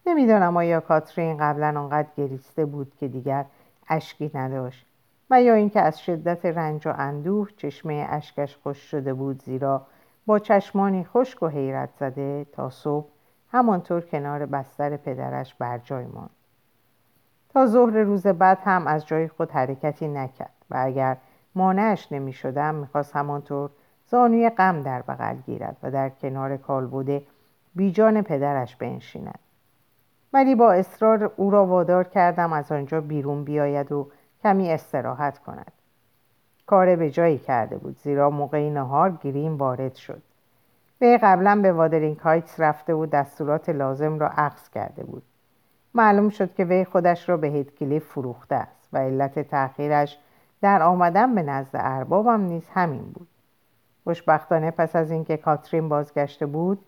نمی‌دانم 0.06 0.56
آیا 0.56 0.80
کاترین 0.80 1.36
قبلا 1.36 1.80
آنقدر 1.80 2.08
گریسته 2.16 2.64
بود 2.64 2.92
که 3.00 3.08
دیگر 3.08 3.44
اشکی 3.88 4.30
نداشت 4.34 4.86
و 5.30 5.42
یا 5.42 5.54
اینکه 5.54 5.80
از 5.80 6.00
شدت 6.00 6.46
رنج 6.46 6.86
و 6.86 6.92
اندوه 6.98 7.48
چشمه 7.56 8.06
اشکش 8.10 8.56
خوش 8.56 8.78
شده 8.78 9.14
بود 9.14 9.42
زیرا 9.42 9.86
با 10.26 10.38
چشمانی 10.38 11.04
خشک 11.04 11.42
و 11.42 11.46
حیرت 11.46 11.88
زده 12.00 12.46
تا 12.52 12.70
صبح 12.70 13.06
همانطور 13.52 14.00
کنار 14.00 14.46
بستر 14.46 14.96
پدرش 14.96 15.54
بر 15.54 15.78
جای 15.78 16.04
ماند. 16.04 16.30
تا 17.48 17.66
ظهر 17.66 17.96
روز 17.96 18.26
بعد 18.26 18.58
هم 18.64 18.86
از 18.86 19.06
جای 19.06 19.28
خود 19.28 19.50
حرکتی 19.50 20.08
نکرد 20.08 20.54
و 20.70 20.76
اگر 20.78 21.16
مانعش 21.56 22.12
نمی 22.12 22.32
شدم 22.32 22.74
می‌خواست 22.74 23.16
همانطور 23.16 23.70
زانوی 24.06 24.50
غم 24.50 24.82
در 24.82 25.02
بغل 25.02 25.36
گیرد 25.46 25.76
و 25.82 25.90
در 25.90 26.08
کنار 26.08 26.56
کالبد 26.56 27.22
بیجان 27.74 28.22
پدرش 28.22 28.76
بنشیند. 28.76 29.38
ولی 30.32 30.54
با 30.54 30.72
اصرار 30.72 31.32
او 31.36 31.50
را 31.50 31.66
وادار 31.66 32.04
کردم 32.04 32.52
از 32.52 32.72
آنجا 32.72 33.00
بیرون 33.00 33.44
بیاید 33.44 33.92
و 33.92 34.08
کمی 34.42 34.70
استراحت 34.70 35.38
کند. 35.38 35.72
کار 36.66 36.96
به 36.96 37.10
جایی 37.10 37.38
کرده 37.38 37.76
بود 37.76 37.98
زیرا 37.98 38.30
موقع 38.30 38.70
نهار 38.70 39.10
گریم 39.10 39.56
وارد 39.56 39.94
شد. 39.94 40.22
وی 41.00 41.18
قبلا 41.18 41.60
به 41.62 41.72
وادرینگ 41.72 42.18
هایتس 42.18 42.60
رفته 42.60 42.94
و 42.94 43.06
دستورات 43.06 43.68
لازم 43.68 44.18
را 44.18 44.28
عکس 44.28 44.70
کرده 44.70 45.04
بود. 45.04 45.22
معلوم 45.94 46.28
شد 46.28 46.54
که 46.54 46.64
وی 46.64 46.84
خودش 46.84 47.28
را 47.28 47.36
به 47.36 47.46
هیدکلیف 47.46 48.04
فروخته 48.04 48.54
است 48.54 48.88
و 48.92 48.98
علت 48.98 49.38
تأخیرش 49.38 50.18
در 50.66 50.82
آمدن 50.82 51.34
به 51.34 51.42
نزد 51.42 51.70
اربابم 51.74 52.40
نیز 52.40 52.68
همین 52.68 53.02
بود. 53.02 53.28
خوشبختانه 54.04 54.70
پس 54.70 54.96
از 54.96 55.10
اینکه 55.10 55.36
کاترین 55.36 55.88
بازگشته 55.88 56.46
بود 56.46 56.78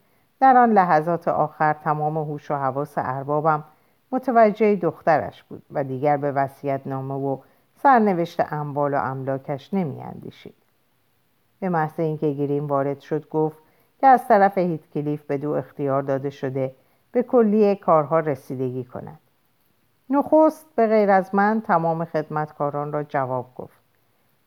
در 0.41 0.57
آن 0.57 0.73
لحظات 0.73 1.29
آخر 1.29 1.73
تمام 1.73 2.17
هوش 2.19 2.51
و 2.51 2.55
حواس 2.55 2.93
اربابم 2.97 3.65
متوجه 4.13 4.77
دخترش 4.77 5.43
بود 5.43 5.63
و 5.71 5.85
دیگر 5.85 6.17
به 6.17 6.33
وسیعت 6.33 6.87
نامه 6.87 7.15
و 7.15 7.39
سرنوشت 7.83 8.53
اموال 8.53 8.95
و 8.95 8.97
املاکش 8.97 9.75
نمیاندیشید. 9.75 10.55
به 11.61 11.69
محض 11.69 12.01
اینکه 12.01 12.33
گرین 12.33 12.65
وارد 12.65 13.01
شد 13.01 13.29
گفت 13.29 13.59
که 14.01 14.07
از 14.07 14.29
طرف 14.29 14.59
هیتکلیف 14.59 15.23
به 15.23 15.39
دو 15.39 15.51
اختیار 15.51 16.03
داده 16.03 16.31
شده 16.31 16.75
به 17.13 17.23
کلیه 17.23 17.77
کارها 17.77 18.21
رسیدگی 18.21 18.85
کند. 18.85 19.19
نخست 20.11 20.67
به 20.75 20.87
غیر 20.87 21.11
از 21.11 21.35
من 21.35 21.61
تمام 21.61 22.05
خدمتکاران 22.05 22.93
را 22.93 23.03
جواب 23.03 23.55
گفت. 23.57 23.79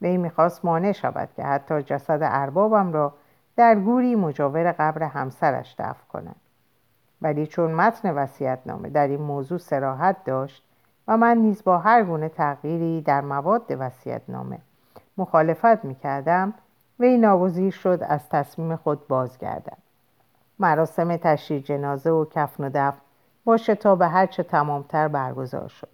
وی 0.01 0.17
می‌خواست 0.17 0.65
مانع 0.65 0.91
شود 0.91 1.29
که 1.35 1.43
حتی 1.43 1.81
جسد 1.81 2.19
اربابم 2.21 2.93
را 2.93 3.13
در 3.55 3.75
گوری 3.75 4.15
مجاور 4.15 4.71
قبر 4.71 5.03
همسرش 5.03 5.75
دفن 5.79 6.07
کند. 6.13 6.35
ولی 7.21 7.47
چون 7.47 7.71
متن 7.71 8.13
نامه 8.65 8.89
در 8.89 9.07
این 9.07 9.21
موضوع 9.21 9.57
سراحت 9.57 10.23
داشت 10.25 10.63
و 11.07 11.17
من 11.17 11.37
نیز 11.37 11.63
با 11.63 11.77
هر 11.77 12.03
گونه 12.03 12.29
تغییری 12.29 13.01
در 13.01 13.21
مواد 13.21 13.67
نامه 14.29 14.59
مخالفت 15.17 15.85
می‌کردم 15.85 16.53
وی 16.99 17.17
ناگزیر 17.17 17.71
شد 17.71 17.99
از 18.01 18.29
تصمیم 18.29 18.75
خود 18.75 19.07
بازگردد. 19.07 19.77
مراسم 20.59 21.17
تشییع 21.17 21.61
جنازه 21.61 22.09
و 22.09 22.25
کفن 22.25 22.63
و 22.63 22.69
دفن 22.73 23.01
با 23.45 23.57
شتاب 23.57 24.01
هرچه 24.01 24.43
تمامتر 24.43 25.07
برگزار 25.07 25.67
شد. 25.67 25.89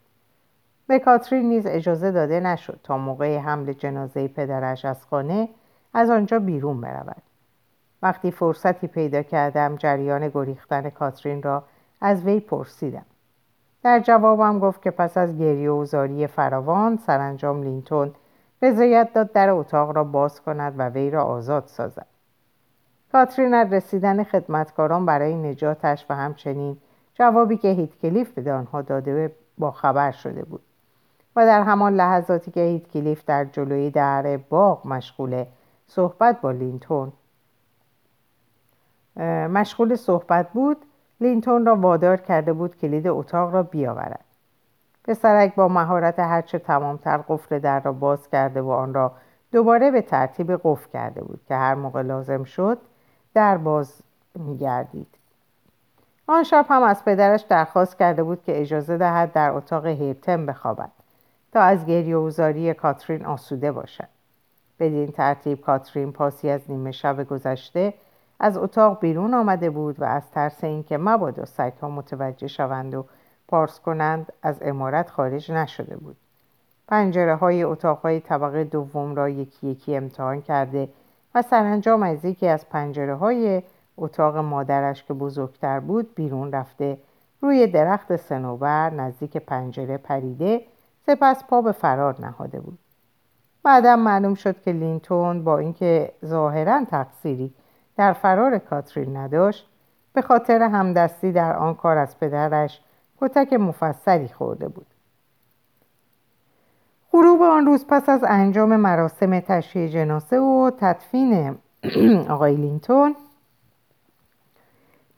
به 0.88 1.00
کاترین 1.00 1.50
نیز 1.50 1.66
اجازه 1.68 2.12
داده 2.12 2.40
نشد 2.40 2.80
تا 2.84 2.98
موقع 2.98 3.38
حمل 3.38 3.74
جنازه 3.74 4.28
پدرش 4.28 4.86
از 4.86 5.06
خانه 5.06 5.50
از 5.94 6.10
آنجا 6.10 6.40
بیرون 6.40 6.82
برود. 6.82 7.22
وقتی 8.02 8.32
فرصتی 8.32 8.88
پیدا 8.88 9.22
کردم 9.22 9.76
جریان 9.76 10.30
گریختن 10.30 10.90
کاترین 10.90 11.44
را 11.44 11.64
از 12.02 12.24
وی 12.24 12.40
پرسیدم. 12.40 13.06
در 13.84 14.00
جوابم 14.00 14.60
گفت 14.60 14.82
که 14.82 14.92
پس 14.92 15.18
از 15.18 15.38
گریه 15.38 15.72
و 15.72 15.86
زاری 15.86 16.28
فراوان 16.28 16.98
سرانجام 16.98 17.64
لینتون 17.64 18.14
رضایت 18.62 19.14
داد 19.14 19.32
در 19.32 19.50
اتاق 19.50 19.96
را 19.96 20.04
باز 20.04 20.42
کند 20.42 20.74
و 20.78 20.90
وی 20.90 21.10
را 21.10 21.24
آزاد 21.24 21.64
سازد. 21.68 22.06
کاترین 23.12 23.54
از 23.54 23.74
رسیدن 23.74 24.24
خدمتکاران 24.24 25.06
برای 25.06 25.36
نجاتش 25.36 26.06
و 26.10 26.16
همچنین 26.16 26.78
جوابی 27.20 27.58
که 27.58 27.68
هیتکلیف 27.68 28.40
به 28.40 28.54
آنها 28.54 28.82
داده 28.82 29.36
با 29.58 29.72
خبر 29.72 30.12
شده 30.12 30.44
بود. 30.44 30.62
و 31.36 31.46
در 31.46 31.64
همان 31.64 31.96
لحظاتی 31.96 32.52
که 32.52 32.62
هیتکلیف 32.62 33.26
در 33.26 33.46
جلوی 33.46 33.90
در 33.90 34.38
باغ 34.38 34.88
مشغول 34.88 35.46
صحبت 35.88 36.42
با 36.42 36.52
لینتون 36.52 37.14
مشغول 39.50 39.96
صحبت 39.96 40.50
بود 40.54 40.78
لینتون 41.22 41.66
را 41.66 41.76
وادار 41.76 42.18
کرده 42.18 42.54
بود 42.54 42.78
کلید 42.78 43.08
اتاق 43.08 43.54
را 43.54 43.64
بیاورد. 43.64 44.26
پسرک 45.04 45.56
با 45.56 45.68
مهارت 45.68 46.20
هرچه 46.20 46.60
تمامتر 46.60 47.18
قفل 47.18 47.60
در 47.60 47.80
را 47.80 47.92
باز 47.92 48.30
کرده 48.30 48.62
و 48.62 48.70
آن 48.70 48.94
را 48.94 49.12
دوباره 49.52 49.92
به 49.92 50.02
ترتیب 50.02 50.60
قفل 50.64 50.90
کرده 50.94 51.22
بود 51.22 51.40
که 51.48 51.56
هر 51.56 51.76
موقع 51.76 52.02
لازم 52.02 52.44
شد 52.44 52.78
در 53.34 53.58
باز 53.58 54.02
میگردید. 54.36 55.08
آن 56.30 56.44
شب 56.44 56.66
هم 56.70 56.84
از 56.84 57.06
پدرش 57.06 57.42
درخواست 57.42 57.98
کرده 57.98 58.24
بود 58.24 58.44
که 58.44 58.62
اجازه 58.62 58.98
دهد 58.98 59.34
در 59.34 59.52
اتاق 59.52 59.86
هیرتم 59.86 60.46
بخوابد 60.46 60.92
تا 61.52 61.62
از 61.62 61.86
گریه 61.86 62.18
و 62.18 62.74
کاترین 62.74 63.26
آسوده 63.26 63.72
باشد. 63.72 64.08
بدین 64.80 65.08
ترتیب 65.08 65.62
کاترین 65.62 66.12
پاسی 66.12 66.50
از 66.50 66.62
نیمه 66.70 66.92
شب 66.92 67.24
گذشته 67.24 67.94
از 68.40 68.58
اتاق 68.58 69.00
بیرون 69.00 69.34
آمده 69.34 69.70
بود 69.70 70.00
و 70.00 70.04
از 70.04 70.32
ترس 70.32 70.64
اینکه 70.64 70.98
مبادا 70.98 71.46
سگها 71.46 71.90
متوجه 71.90 72.48
شوند 72.48 72.94
و 72.94 73.06
پارس 73.48 73.80
کنند 73.80 74.34
از 74.44 74.58
امارت 74.62 75.10
خارج 75.10 75.52
نشده 75.52 75.98
بود. 75.98 76.18
پنجره 76.88 77.36
های 77.36 77.64
اتاق 77.64 78.00
های 78.00 78.20
طبقه 78.20 78.64
دوم 78.64 79.16
را 79.16 79.30
یکی 79.30 79.68
یکی 79.68 79.98
امتحان 79.98 80.42
کرده 80.42 80.90
و 81.36 81.42
سرانجام 81.42 82.04
از 82.04 82.26
یکی 82.26 82.48
از 82.48 82.70
پنجره 82.70 83.16
های 83.16 83.62
اتاق 83.98 84.38
مادرش 84.38 85.04
که 85.04 85.14
بزرگتر 85.14 85.80
بود 85.80 86.16
بیرون 86.16 86.52
رفته. 86.52 86.98
روی 87.42 87.68
درخت 87.68 88.16
سنوبر 88.16 88.90
نزدیک 88.90 89.38
پنجره 89.38 89.98
پریده 89.98 90.62
سپس 91.06 91.44
پا 91.44 91.62
به 91.62 91.72
فرار 91.72 92.22
نهاده 92.22 92.60
بود. 92.60 92.80
بعدم 93.64 94.00
معلوم 94.00 94.34
شد 94.34 94.62
که 94.62 94.72
لینتون 94.72 95.44
با 95.44 95.58
اینکه 95.58 96.14
ظاهرا 96.26 96.86
تقصیری 96.86 97.54
در 97.98 98.14
فرار 98.14 98.58
کاترین 98.58 99.18
نداشت 99.18 99.70
به 100.14 100.22
خاطر 100.22 100.62
همدستی 100.62 101.32
در 101.32 101.56
آن 101.56 101.76
کار 101.76 101.98
از 101.98 102.20
پدرش 102.20 102.82
کتک 103.22 103.54
مفصلی 103.54 104.28
خورده 104.28 104.68
بود. 104.68 104.88
غروب 107.14 107.42
آن 107.42 107.66
روز 107.66 107.86
پس 107.90 108.10
از 108.10 108.24
انجام 108.28 108.76
مراسم 108.76 109.40
تشییع 109.40 109.88
جناسه 109.88 110.40
و 110.40 110.72
تدفین 110.78 111.56
آقای 112.30 112.56
لینتون 112.56 113.16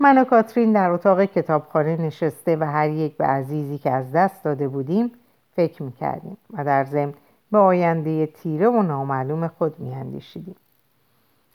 من 0.02 0.18
و 0.18 0.24
کاترین 0.24 0.74
در 0.74 0.90
اتاق 0.90 1.26
کتابخانه 1.26 2.02
نشسته 2.02 2.58
و 2.60 2.64
هر 2.64 2.90
یک 2.90 3.18
به 3.18 3.26
عزیزی 3.26 3.78
که 3.78 3.92
از 3.92 4.12
دست 4.12 4.44
داده 4.44 4.68
بودیم 4.68 5.12
فکر 5.56 5.84
می‌کردیم 5.84 6.38
و 6.54 6.64
در 6.64 6.84
ضمن 6.84 7.14
به 7.52 7.58
آینده 7.58 8.26
تیره 8.26 8.68
و 8.68 8.82
نامعلوم 8.82 9.48
خود 9.48 9.80
میاندیشیدیم. 9.80 10.56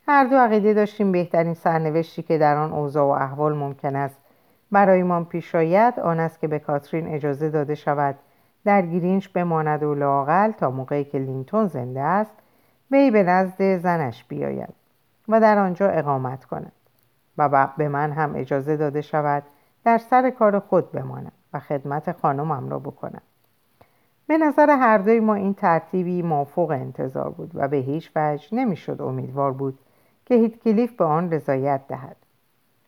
هر 0.08 0.24
دو 0.24 0.36
عقیده 0.36 0.74
داشتیم 0.74 1.12
بهترین 1.12 1.54
سرنوشتی 1.54 2.22
که 2.22 2.38
در 2.38 2.56
آن 2.56 2.72
اوضاع 2.72 3.04
و 3.04 3.22
احوال 3.22 3.54
ممکن 3.54 3.96
است 3.96 4.16
برایمان 4.72 5.24
پیش 5.24 5.54
آید 5.54 6.00
آن 6.00 6.20
است 6.20 6.40
که 6.40 6.48
به 6.48 6.58
کاترین 6.58 7.08
اجازه 7.08 7.50
داده 7.50 7.74
شود 7.74 8.14
در 8.64 8.82
گرینچ 8.82 9.28
بماند 9.28 9.82
و 9.82 9.94
لاقل 9.94 10.50
تا 10.50 10.70
موقعی 10.70 11.04
که 11.04 11.18
لینتون 11.18 11.66
زنده 11.66 12.00
است 12.00 12.32
وی 12.90 13.10
به 13.10 13.22
نزد 13.22 13.76
زنش 13.76 14.24
بیاید 14.24 14.74
و 15.28 15.40
در 15.40 15.58
آنجا 15.58 15.88
اقامت 15.88 16.44
کند. 16.44 16.72
و 17.38 17.68
به 17.76 17.88
من 17.88 18.12
هم 18.12 18.34
اجازه 18.34 18.76
داده 18.76 19.00
شود 19.00 19.42
در 19.84 19.98
سر 19.98 20.30
کار 20.30 20.58
خود 20.58 20.92
بمانم 20.92 21.32
و 21.52 21.60
خدمت 21.60 22.12
خانمم 22.12 22.68
را 22.68 22.78
بکنم. 22.78 23.22
به 24.26 24.38
نظر 24.38 24.70
هر 24.70 24.98
دوی 24.98 25.20
ما 25.20 25.34
این 25.34 25.54
ترتیبی 25.54 26.22
موفق 26.22 26.70
انتظار 26.70 27.30
بود 27.30 27.50
و 27.54 27.68
به 27.68 27.76
هیچ 27.76 28.10
وجه 28.16 28.54
نمی‌شد 28.54 29.02
امیدوار 29.02 29.52
بود 29.52 29.78
که 30.26 30.34
هیت 30.34 30.56
کلیف 30.56 30.92
به 30.92 31.04
آن 31.04 31.30
رضایت 31.30 31.80
دهد. 31.88 32.16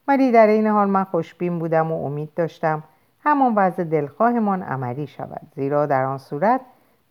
ولی 0.08 0.32
در 0.32 0.46
این 0.46 0.66
حال 0.66 0.88
من 0.88 1.04
خوشبین 1.04 1.58
بودم 1.58 1.92
و 1.92 2.06
امید 2.06 2.34
داشتم 2.34 2.82
همان 3.24 3.52
وضع 3.56 3.84
دلخواهمان 3.84 4.62
عملی 4.62 5.06
شود. 5.06 5.46
زیرا 5.54 5.86
در 5.86 6.04
آن 6.04 6.18
صورت 6.18 6.60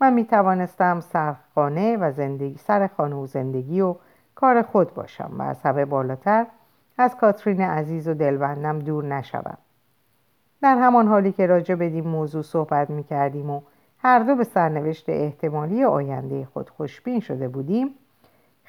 من 0.01 0.13
می 0.13 0.25
توانستم 0.25 0.99
سرخانه 0.99 1.97
و 1.97 2.11
زندگی 2.11 2.57
سر 2.57 2.87
خانه 2.97 3.15
و 3.15 3.25
زندگی 3.25 3.81
و 3.81 3.95
کار 4.35 4.61
خود 4.61 4.93
باشم 4.93 5.31
و 5.37 5.41
از 5.41 5.61
همه 5.61 5.85
بالاتر 5.85 6.45
از 6.97 7.15
کاترین 7.15 7.61
عزیز 7.61 8.07
و 8.07 8.13
دلبندم 8.13 8.79
دور 8.79 9.05
نشوم. 9.05 9.57
در 10.61 10.77
همان 10.77 11.07
حالی 11.07 11.31
که 11.31 11.47
راجع 11.47 11.75
بدیم 11.75 12.07
موضوع 12.07 12.41
صحبت 12.41 12.89
می 12.89 13.03
کردیم 13.03 13.49
و 13.49 13.61
هر 13.97 14.19
دو 14.19 14.35
به 14.35 14.43
سرنوشت 14.43 15.09
احتمالی 15.09 15.83
آینده 15.83 16.47
خود 16.53 16.69
خوشبین 16.69 17.19
شده 17.19 17.47
بودیم 17.47 17.89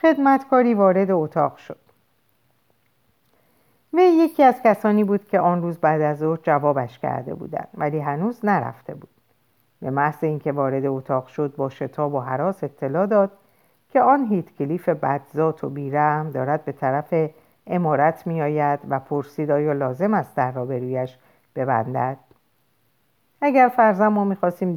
خدمتکاری 0.02 0.74
وارد 0.74 1.10
اتاق 1.10 1.56
شد. 1.56 1.78
وی 3.92 4.02
یکی 4.02 4.42
از 4.42 4.62
کسانی 4.62 5.04
بود 5.04 5.24
که 5.24 5.40
آن 5.40 5.62
روز 5.62 5.78
بعد 5.78 6.00
از 6.00 6.18
ظهر 6.18 6.38
جوابش 6.42 6.98
کرده 6.98 7.34
بودند 7.34 7.68
ولی 7.74 7.98
هنوز 7.98 8.44
نرفته 8.44 8.94
بود. 8.94 9.10
به 9.80 9.90
محض 9.90 10.24
اینکه 10.24 10.52
وارد 10.52 10.86
اتاق 10.86 11.26
شد 11.26 11.54
با 11.56 11.68
شتاب 11.68 12.14
و 12.14 12.20
حراس 12.20 12.64
اطلاع 12.64 13.06
داد 13.06 13.32
که 13.90 14.00
آن 14.00 14.26
هیت 14.26 14.50
کلیف 14.50 14.88
بدذات 14.88 15.64
و 15.64 15.70
بیرم 15.70 16.30
دارد 16.30 16.64
به 16.64 16.72
طرف 16.72 17.14
امارت 17.66 18.26
می 18.26 18.42
آید 18.42 18.80
و 18.88 19.00
پرسید 19.00 19.50
آیا 19.50 19.72
لازم 19.72 20.14
است 20.14 20.36
در 20.36 20.52
را 20.52 20.64
به 20.64 20.78
رویش 20.78 21.18
ببندد؟ 21.56 22.16
اگر 23.40 23.68
فرزن 23.76 24.08
ما 24.08 24.24
می‌خواستیم 24.24 24.74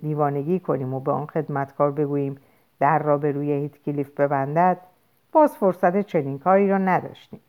دیوانگی 0.00 0.60
کنیم 0.60 0.94
و 0.94 1.00
به 1.00 1.12
آن 1.12 1.26
خدمتکار 1.26 1.90
بگوییم 1.90 2.38
در 2.80 2.98
را 2.98 3.18
به 3.18 3.32
روی 3.32 3.52
هیت 3.52 3.82
کلیف 3.82 4.20
ببندد 4.20 4.78
باز 5.32 5.56
فرصت 5.56 6.00
چنین 6.00 6.38
کاری 6.38 6.68
را 6.68 6.78
نداشتیم. 6.78 7.40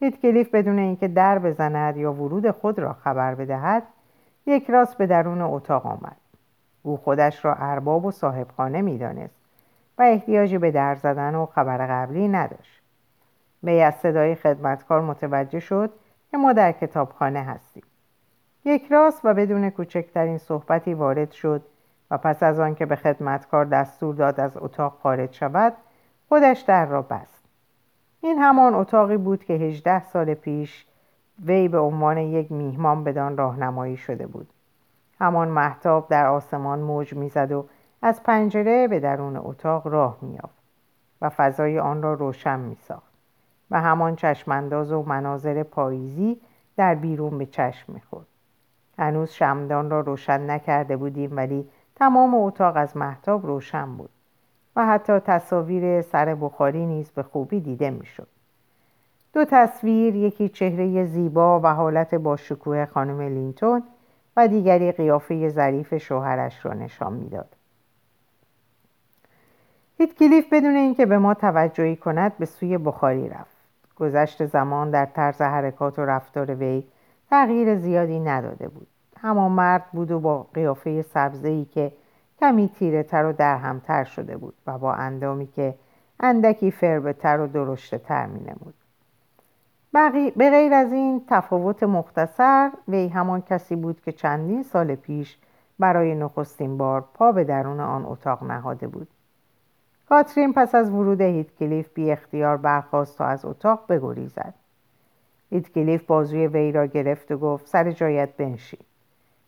هیتکلیف 0.00 0.54
بدون 0.54 0.78
اینکه 0.78 1.08
در 1.08 1.38
بزند 1.38 1.96
یا 1.96 2.12
ورود 2.12 2.50
خود 2.50 2.78
را 2.78 2.92
خبر 2.92 3.34
بدهد 3.34 3.82
یک 4.46 4.70
راست 4.70 4.98
به 4.98 5.06
درون 5.06 5.40
اتاق 5.40 5.86
آمد. 5.86 6.16
او 6.82 6.96
خودش 6.96 7.44
را 7.44 7.54
ارباب 7.54 8.04
و 8.04 8.10
صاحبخانه 8.10 8.82
می‌دانست 8.82 9.40
و 9.98 10.02
احتیاجی 10.02 10.58
به 10.58 10.70
در 10.70 10.94
زدن 10.94 11.34
و 11.34 11.46
خبر 11.46 11.86
قبلی 11.86 12.28
نداشت. 12.28 12.82
وی 13.66 13.82
از 13.82 13.94
صدای 13.94 14.34
خدمتکار 14.34 15.00
متوجه 15.00 15.60
شد 15.60 15.90
که 16.30 16.36
ما 16.36 16.52
در 16.52 16.72
کتابخانه 16.72 17.42
هستیم. 17.42 17.82
یک 18.64 18.86
راست 18.90 19.20
و 19.24 19.34
بدون 19.34 19.70
کوچکترین 19.70 20.38
صحبتی 20.38 20.94
وارد 20.94 21.30
شد 21.32 21.62
و 22.10 22.18
پس 22.18 22.42
از 22.42 22.60
آنکه 22.60 22.86
به 22.86 22.96
خدمتکار 22.96 23.64
دستور 23.64 24.14
داد 24.14 24.40
از 24.40 24.56
اتاق 24.56 24.98
خارج 25.02 25.32
شود 25.32 25.72
خودش 26.28 26.60
در 26.60 26.86
را 26.86 27.02
بست. 27.02 27.44
این 28.20 28.38
همان 28.38 28.74
اتاقی 28.74 29.16
بود 29.16 29.44
که 29.44 29.52
هجده 29.52 30.04
سال 30.04 30.34
پیش 30.34 30.86
وی 31.44 31.68
به 31.68 31.78
عنوان 31.78 32.18
یک 32.18 32.52
میهمان 32.52 33.04
بدان 33.04 33.36
راهنمایی 33.36 33.96
شده 33.96 34.26
بود. 34.26 34.48
همان 35.20 35.48
محتاب 35.48 36.08
در 36.08 36.26
آسمان 36.26 36.78
موج 36.78 37.14
می‌زد 37.14 37.52
و 37.52 37.66
از 38.02 38.22
پنجره 38.22 38.88
به 38.88 39.00
درون 39.00 39.36
اتاق 39.36 39.86
راه 39.86 40.18
میافت 40.22 40.62
و 41.22 41.28
فضای 41.28 41.78
آن 41.78 42.02
را 42.02 42.14
روشن 42.14 42.60
میساخت. 42.60 43.05
و 43.70 43.80
همان 43.80 44.16
چشمانداز 44.16 44.92
و 44.92 45.02
مناظر 45.02 45.62
پاییزی 45.62 46.40
در 46.76 46.94
بیرون 46.94 47.38
به 47.38 47.46
چشم 47.46 47.92
می‌خورد. 47.92 48.26
هنوز 48.98 49.30
شمدان 49.30 49.90
را 49.90 50.00
روشن 50.00 50.50
نکرده 50.50 50.96
بودیم 50.96 51.36
ولی 51.36 51.68
تمام 51.94 52.34
اتاق 52.34 52.76
از 52.76 52.96
محتاب 52.96 53.46
روشن 53.46 53.96
بود 53.96 54.10
و 54.76 54.86
حتی 54.86 55.18
تصاویر 55.18 56.02
سر 56.02 56.34
بخاری 56.34 56.86
نیز 56.86 57.10
به 57.10 57.22
خوبی 57.22 57.60
دیده 57.60 57.90
می‌شد. 57.90 58.28
دو 59.32 59.44
تصویر 59.44 60.14
یکی 60.14 60.48
چهره 60.48 61.04
زیبا 61.04 61.60
و 61.60 61.66
حالت 61.66 62.14
با 62.14 62.36
شکوه 62.36 62.86
خانم 62.86 63.20
لینتون 63.20 63.82
و 64.36 64.48
دیگری 64.48 64.92
قیافه 64.92 65.48
ظریف 65.48 65.96
شوهرش 65.96 66.66
را 66.66 66.72
نشان 66.72 67.12
می‌داد. 67.12 67.48
کلیف 70.18 70.52
بدون 70.52 70.76
اینکه 70.76 71.06
به 71.06 71.18
ما 71.18 71.34
توجهی 71.34 71.96
کند 71.96 72.38
به 72.38 72.46
سوی 72.46 72.78
بخاری 72.78 73.28
رفت. 73.28 73.55
گذشت 73.96 74.46
زمان 74.46 74.90
در 74.90 75.06
طرز 75.06 75.40
حرکات 75.42 75.98
و 75.98 76.04
رفتار 76.04 76.54
وی 76.54 76.84
تغییر 77.30 77.76
زیادی 77.76 78.20
نداده 78.20 78.68
بود 78.68 78.86
همان 79.20 79.52
مرد 79.52 79.84
بود 79.92 80.10
و 80.10 80.20
با 80.20 80.46
قیافه 80.54 81.02
سبزه‌ای 81.02 81.64
که 81.64 81.92
کمی 82.40 82.68
تیره 82.68 83.02
تر 83.02 83.24
و 83.24 83.32
درهمتر 83.32 84.04
شده 84.04 84.36
بود 84.36 84.54
و 84.66 84.78
با 84.78 84.92
اندامی 84.92 85.46
که 85.46 85.74
اندکی 86.20 86.70
فربتر 86.70 87.40
و 87.40 87.46
درشته 87.46 87.98
تر 87.98 88.26
می 88.26 88.40
نمود. 88.40 88.74
به 90.36 90.50
غیر 90.50 90.74
از 90.74 90.92
این 90.92 91.22
تفاوت 91.28 91.82
مختصر 91.82 92.70
وی 92.88 93.08
همان 93.08 93.42
کسی 93.42 93.76
بود 93.76 94.00
که 94.00 94.12
چندین 94.12 94.62
سال 94.62 94.94
پیش 94.94 95.38
برای 95.78 96.14
نخستین 96.14 96.78
بار 96.78 97.04
پا 97.14 97.32
به 97.32 97.44
درون 97.44 97.80
آن 97.80 98.04
اتاق 98.06 98.44
نهاده 98.44 98.88
بود 98.88 99.08
کاترین 100.08 100.52
پس 100.52 100.74
از 100.74 100.90
ورود 100.90 101.20
هیتکلیف 101.20 101.88
بی 101.94 102.10
اختیار 102.10 102.56
برخواست 102.56 103.18
تا 103.18 103.24
از 103.24 103.44
اتاق 103.44 103.84
بگریزد. 103.88 104.54
هیتکلیف 105.50 106.02
بازوی 106.02 106.46
وی 106.46 106.72
را 106.72 106.86
گرفت 106.86 107.32
و 107.32 107.38
گفت 107.38 107.66
سر 107.66 107.90
جایت 107.90 108.36
بنشین. 108.36 108.80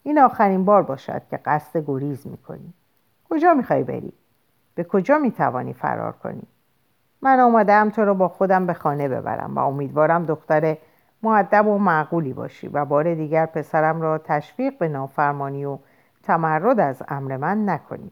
این 0.03 0.19
آخرین 0.19 0.65
بار 0.65 0.83
باشد 0.83 1.23
که 1.31 1.37
قصد 1.37 1.85
گریز 1.87 2.27
می‌کنی. 2.27 2.73
کجا 3.31 3.55
می‌خوای 3.55 3.85
بری؟ 3.85 4.13
به 4.75 4.85
کجا 4.85 5.19
می‌توانی 5.19 5.73
فرار 5.73 6.13
کنی؟ 6.13 6.43
من 7.23 7.41
آمدم 7.41 7.91
تو 7.91 8.05
را 8.05 8.15
با 8.15 8.29
خودم 8.29 8.67
به 8.67 8.73
خانه 8.73 9.09
ببرم 9.09 9.55
و 9.55 9.59
امیدوارم 9.59 10.25
دختر 10.25 10.77
معدب 11.23 11.67
و 11.67 11.79
معقولی 11.79 12.33
باشی 12.33 12.69
و 12.69 12.85
بار 12.85 13.15
دیگر 13.15 13.47
پسرم 13.47 14.01
را 14.01 14.19
تشویق 14.19 14.79
به 14.79 14.89
نافرمانی 14.89 15.65
و 15.65 15.79
تمرد 16.23 16.81
از 16.81 17.03
امر 17.09 17.37
من 17.37 17.69
نکنی. 17.69 18.11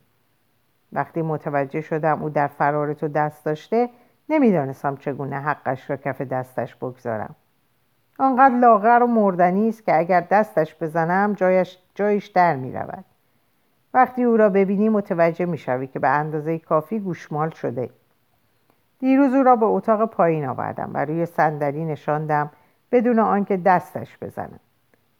وقتی 0.93 1.23
متوجه 1.23 1.81
شدم 1.81 2.23
او 2.23 2.29
در 2.29 2.47
فرار 2.47 2.95
تو 2.95 3.09
دست 3.09 3.45
داشته 3.45 3.89
نمی‌دانستم 4.29 4.97
چگونه 4.97 5.37
حقش 5.37 5.91
را 5.91 5.97
کف 5.97 6.23
دستش 6.23 6.77
بگذارم. 6.77 7.35
آنقدر 8.19 8.55
لاغر 8.55 9.03
و 9.03 9.07
مردنی 9.07 9.69
است 9.69 9.85
که 9.85 9.99
اگر 9.99 10.21
دستش 10.21 10.77
بزنم 10.81 11.33
جایش 11.33 11.79
جایش 11.95 12.27
در 12.27 12.57
می 12.57 12.73
رود. 12.73 13.05
وقتی 13.95 14.23
او 14.23 14.37
را 14.37 14.49
ببینی 14.49 14.89
متوجه 14.89 15.45
می 15.45 15.59
شوی 15.59 15.87
که 15.87 15.99
به 15.99 16.09
اندازه 16.09 16.59
کافی 16.59 17.01
گوشمال 17.01 17.51
شده. 17.51 17.91
دیروز 18.99 19.35
او 19.35 19.43
را 19.43 19.57
به 19.57 19.67
اتاق 19.67 20.11
پایین 20.11 20.49
آوردم 20.49 20.91
و 20.95 21.05
روی 21.05 21.27
صندلی 21.27 21.85
نشاندم 21.85 22.51
بدون 22.93 23.19
آنکه 23.19 23.57
دستش 23.57 24.19
بزنم. 24.23 24.61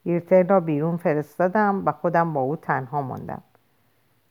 ایرتر 0.03 0.43
را 0.43 0.59
بیرون 0.59 0.97
فرستادم 0.97 1.83
و 1.85 1.91
خودم 1.91 2.33
با 2.33 2.41
او 2.41 2.55
تنها 2.55 3.01
ماندم. 3.01 3.41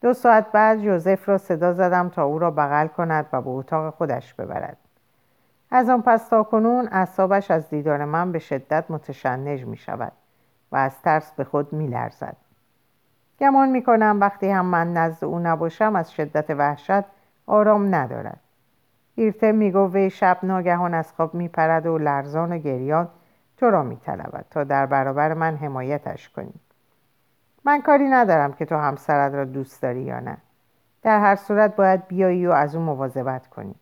دو 0.07 0.14
ساعت 0.14 0.53
بعد 0.53 0.81
جوزف 0.81 1.29
را 1.29 1.38
صدا 1.38 1.73
زدم 1.73 2.09
تا 2.09 2.25
او 2.25 2.38
را 2.38 2.51
بغل 2.51 2.87
کند 2.87 3.27
و 3.33 3.42
به 3.42 3.51
اتاق 3.51 3.95
خودش 3.95 4.35
ببرد 4.35 4.77
از 5.71 5.88
آن 5.88 6.03
پس 6.03 6.29
تا 6.29 6.42
کنون 6.42 6.88
اعصابش 6.92 7.51
از 7.51 7.71
دیدار 7.71 8.05
من 8.05 8.33
به 8.33 8.38
شدت 8.38 8.85
متشنج 8.88 9.64
می 9.64 9.77
شود 9.77 10.12
و 10.73 10.77
از 10.77 11.03
ترس 11.03 11.33
به 11.33 11.45
خود 11.45 11.73
می 11.73 11.87
لرزد. 11.87 12.37
گمان 13.40 13.69
می 13.69 13.83
کنم 13.83 14.21
وقتی 14.21 14.51
هم 14.51 14.66
من 14.66 14.92
نزد 14.92 15.25
او 15.25 15.38
نباشم 15.38 15.97
از 15.97 16.12
شدت 16.12 16.51
وحشت 16.51 17.05
آرام 17.47 17.95
ندارد. 17.95 18.40
ایرته 19.14 19.53
می 19.53 19.71
وی 19.71 20.11
شب 20.11 20.38
ناگهان 20.42 20.95
از 20.95 21.12
خواب 21.12 21.35
می 21.35 21.49
پرد 21.49 21.87
و 21.87 21.99
لرزان 21.99 22.53
و 22.53 22.59
گریان 22.59 23.09
تو 23.57 23.71
را 23.71 23.83
می 23.83 23.99
تا 24.51 24.64
در 24.64 24.87
برابر 24.87 25.35
من 25.35 25.57
حمایتش 25.57 26.29
کنی. 26.29 26.55
من 27.66 27.83
کاری 27.83 28.09
ندارم 28.09 28.52
که 28.52 28.64
تو 28.64 28.76
همسرت 28.76 29.35
را 29.35 29.44
دوست 29.44 29.83
داری 29.83 30.02
یا 30.02 30.20
نه. 30.20 30.37
در 31.02 31.20
هر 31.20 31.37
صورت 31.37 31.76
باید 31.76 32.07
بیایی 32.07 32.46
و 32.46 32.50
از 32.50 32.74
او 32.74 32.83
مواظبت 32.83 33.46
کنی. 33.46 33.74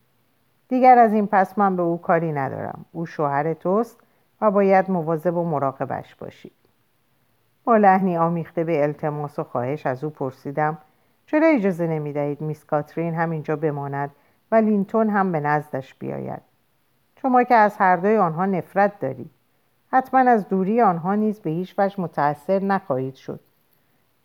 دیگر 0.69 0.99
از 0.99 1.13
این 1.13 1.27
پس 1.27 1.59
من 1.59 1.77
به 1.77 1.83
او 1.83 2.01
کاری 2.01 2.33
ندارم. 2.33 2.85
او 2.93 3.07
شوهر 3.07 3.55
توست 3.55 4.01
و 4.41 4.51
باید 4.51 4.91
مواظب 4.91 5.37
و 5.37 5.45
مراقبش 5.45 6.15
باشی. 6.15 6.53
با 7.65 7.77
لحنی 7.77 8.17
آمیخته 8.17 8.65
به 8.65 8.83
التماس 8.83 9.39
و 9.39 9.45
خواهش 9.45 9.87
از 9.87 10.05
او 10.05 10.11
پرسیدم 10.11 10.79
چرا 11.27 11.47
اجازه 11.47 11.87
نمی 11.87 12.13
دهید 12.13 12.41
میس 12.41 12.65
کاترین 12.65 13.15
همینجا 13.15 13.57
بماند 13.57 14.11
و 14.53 14.55
لینتون 14.55 15.11
هم 15.11 15.33
به 15.33 15.41
نزدش 15.41 15.95
بیاید؟ 15.95 16.43
شما 17.23 17.43
که 17.43 17.55
از 17.55 17.77
هر 17.77 17.97
دوی 17.97 18.17
آنها 18.17 18.47
نفرت 18.47 19.01
دارید 19.01 19.31
حتما 19.93 20.21
از 20.21 20.49
دوری 20.49 20.81
آنها 20.81 21.15
نیز 21.15 21.41
به 21.41 21.51
هیچ 21.51 21.75
وجه 21.79 22.01
متأثر 22.01 22.59
نخواهید 22.59 23.15
شد. 23.15 23.41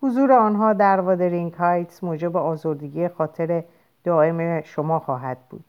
حضور 0.02 0.32
آنها 0.32 0.72
در 0.72 1.00
وادرینگ 1.00 1.54
هایتس 1.54 2.04
موجب 2.04 2.36
آزردگی 2.36 3.08
خاطر 3.08 3.64
دائم 4.04 4.60
شما 4.60 4.98
خواهد 4.98 5.38
بود. 5.50 5.64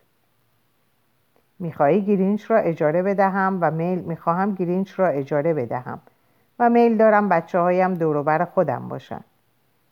می‌خواهی 1.60 2.02
گرینچ 2.02 2.52
را 2.52 2.58
اجاره 2.58 3.04
بدهم 3.04 3.58
و 3.62 3.72
میل 3.72 4.00
می‌خواهم 4.00 4.56
گرینچ 4.56 5.00
را 5.00 5.08
اجاره 5.08 5.54
بدهم 5.54 6.00
و 6.60 6.70
میل 6.70 6.98
دارم 6.98 7.30
بچه 7.30 7.60
هایم 7.60 7.94
دوروبر 7.94 8.46
خودم 8.46 8.88
باشند 8.88 9.24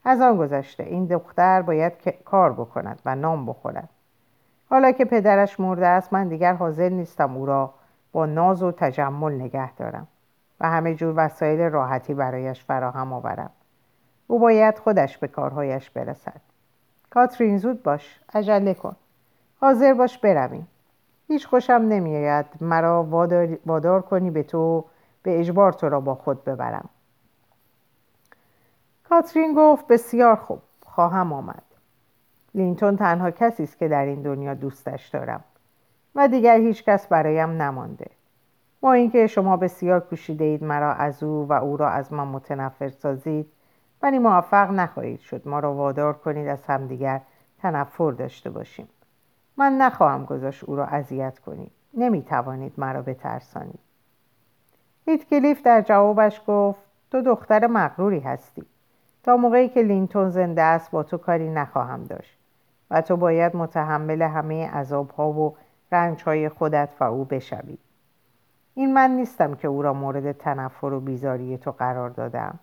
از 0.05 0.21
آن 0.21 0.37
گذشته 0.37 0.83
این 0.83 1.05
دختر 1.05 1.61
باید 1.61 1.93
کار 2.25 2.53
بکند 2.53 3.01
و 3.05 3.15
نام 3.15 3.45
بخورد. 3.45 3.89
حالا 4.69 4.91
که 4.91 5.05
پدرش 5.05 5.59
مرده 5.59 5.87
است 5.87 6.13
من 6.13 6.27
دیگر 6.27 6.53
حاضر 6.53 6.89
نیستم 6.89 7.35
او 7.37 7.45
را 7.45 7.73
با 8.11 8.25
ناز 8.25 8.63
و 8.63 8.71
تجمل 8.71 9.33
نگه 9.33 9.73
دارم 9.73 10.07
و 10.59 10.69
همه 10.69 10.95
جور 10.95 11.13
وسایل 11.17 11.59
راحتی 11.59 12.13
برایش 12.13 12.63
فراهم 12.63 13.13
آورم. 13.13 13.49
او 14.31 14.39
باید 14.39 14.79
خودش 14.79 15.17
به 15.17 15.27
کارهایش 15.27 15.89
برسد. 15.89 16.41
کاترین 17.09 17.57
زود 17.57 17.83
باش 17.83 18.19
عجله 18.33 18.73
کن. 18.73 18.95
حاضر 19.61 19.93
باش 19.93 20.17
برویم. 20.17 20.67
هیچ 21.27 21.47
خوشم 21.47 21.73
نمیآید 21.73 22.45
مرا 22.61 23.03
وادار, 23.65 24.01
کنی 24.01 24.31
به 24.31 24.43
تو 24.43 24.85
به 25.23 25.39
اجبار 25.39 25.73
تو 25.73 25.89
را 25.89 25.99
با 25.99 26.15
خود 26.15 26.43
ببرم. 26.43 26.89
کاترین 29.09 29.53
گفت 29.57 29.87
بسیار 29.87 30.35
خوب 30.35 30.61
خواهم 30.85 31.33
آمد. 31.33 31.63
لینتون 32.55 32.97
تنها 32.97 33.31
کسی 33.31 33.63
است 33.63 33.77
که 33.77 33.87
در 33.87 34.05
این 34.05 34.21
دنیا 34.21 34.53
دوستش 34.53 35.07
دارم 35.07 35.43
و 36.15 36.27
دیگر 36.27 36.57
هیچ 36.57 36.83
کس 36.83 37.07
برایم 37.07 37.49
نمانده. 37.61 38.07
با 38.81 38.93
اینکه 38.93 39.27
شما 39.27 39.57
بسیار 39.57 39.99
کوشیده 39.99 40.59
مرا 40.61 40.93
از 40.93 41.23
او 41.23 41.47
و 41.47 41.53
او 41.53 41.77
را 41.77 41.89
از 41.89 42.13
من 42.13 42.27
متنفر 42.27 42.89
سازید 42.89 43.51
ولی 44.01 44.19
موفق 44.19 44.71
نخواهید 44.71 45.19
شد 45.19 45.47
ما 45.47 45.59
را 45.59 45.73
وادار 45.73 46.13
کنید 46.13 46.47
از 46.47 46.65
همدیگر 46.65 47.21
تنفر 47.61 48.11
داشته 48.11 48.49
باشیم. 48.49 48.87
من 49.57 49.73
نخواهم 49.77 50.25
گذاشت 50.25 50.63
او 50.63 50.75
را 50.75 50.85
اذیت 50.85 51.39
کنید. 51.39 51.71
نمی‌توانید 51.93 52.73
مرا 52.77 53.01
بترسانید. 53.01 53.79
کلیف 55.29 55.61
در 55.63 55.81
جوابش 55.81 56.41
گفت 56.47 56.79
تو 57.11 57.21
دختر 57.21 57.67
مغروری 57.67 58.19
هستی. 58.19 58.65
تا 59.23 59.37
موقعی 59.37 59.69
که 59.69 59.81
لینتون 59.81 60.29
زنده 60.29 60.61
است 60.61 60.91
با 60.91 61.03
تو 61.03 61.17
کاری 61.17 61.49
نخواهم 61.49 62.03
داشت 62.03 62.37
و 62.91 63.01
تو 63.01 63.17
باید 63.17 63.55
متحمل 63.55 64.21
همه 64.21 64.69
عذابها 64.69 65.31
و 65.31 65.55
رنجهای 65.91 66.49
خودت 66.49 66.89
و 66.99 67.03
او 67.03 67.25
بشوی. 67.25 67.77
این 68.75 68.93
من 68.93 69.11
نیستم 69.11 69.55
که 69.55 69.67
او 69.67 69.81
را 69.81 69.93
مورد 69.93 70.31
تنفر 70.31 70.93
و 70.93 70.99
بیزاری 70.99 71.57
تو 71.57 71.71
قرار 71.71 72.09
دادم. 72.09 72.59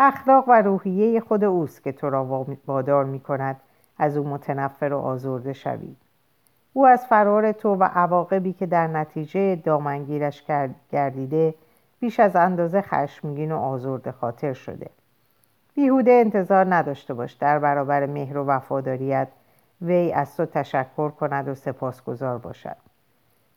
اخلاق 0.00 0.48
و 0.48 0.62
روحیه 0.62 1.20
خود 1.20 1.44
اوست 1.44 1.84
که 1.84 1.92
تو 1.92 2.10
را 2.10 2.46
وادار 2.66 3.04
می 3.04 3.20
کند 3.20 3.60
از 3.98 4.16
او 4.16 4.28
متنفر 4.28 4.92
و 4.92 4.98
آزرده 4.98 5.52
شوی. 5.52 5.96
او 6.72 6.86
از 6.86 7.06
فرار 7.06 7.52
تو 7.52 7.74
و 7.74 7.84
عواقبی 7.84 8.52
که 8.52 8.66
در 8.66 8.86
نتیجه 8.86 9.56
دامنگیرش 9.56 10.44
گردیده 10.92 11.54
بیش 12.00 12.20
از 12.20 12.36
اندازه 12.36 12.82
خشمگین 12.82 13.52
و 13.52 13.56
آزرده 13.56 14.12
خاطر 14.12 14.52
شده. 14.52 14.90
بیهوده 15.74 16.12
انتظار 16.12 16.74
نداشته 16.74 17.14
باش 17.14 17.32
در 17.32 17.58
برابر 17.58 18.06
مهر 18.06 18.38
و 18.38 18.46
وفاداریت 18.46 19.28
وی 19.82 20.12
از 20.12 20.36
تو 20.36 20.46
تشکر 20.46 21.08
کند 21.08 21.48
و 21.48 21.54
سپاسگزار 21.54 22.38
باشد. 22.38 22.76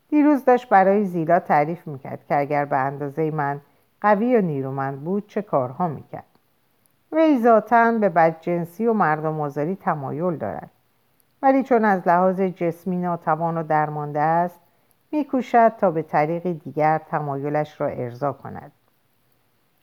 دیروز 0.10 0.45
داشت 0.45 0.69
برای 0.69 1.06
زیلا 1.06 1.39
تعریف 1.39 1.88
می‌کرد 1.88 2.25
که 2.27 2.38
اگر 2.38 2.65
به 2.65 2.77
اندازه 2.77 3.32
من 3.32 3.62
قوی 4.01 4.36
و 4.36 4.41
نیرومند 4.41 5.01
بود 5.01 5.27
چه 5.27 5.41
کارها 5.41 5.88
می‌کرد. 5.88 6.23
وی 7.12 7.39
ذاتا 7.39 7.91
به 7.91 8.10
بدجنسی 8.10 8.88
و 8.88 8.93
مردم 8.93 9.41
آزاری 9.41 9.76
تمایل 9.76 10.38
دارد. 10.38 10.69
ولی 11.41 11.63
چون 11.63 11.86
از 11.86 12.08
لحاظ 12.08 12.41
جسمی 12.41 12.97
ناتوان 12.97 13.58
و 13.58 13.63
درمانده 13.63 14.19
است 14.19 14.60
میکوشد 15.12 15.74
تا 15.78 15.91
به 15.91 16.02
طریق 16.02 16.52
دیگر 16.52 16.97
تمایلش 16.97 17.82
را 17.82 17.88
ارضا 17.88 18.34
کند. 18.34 18.71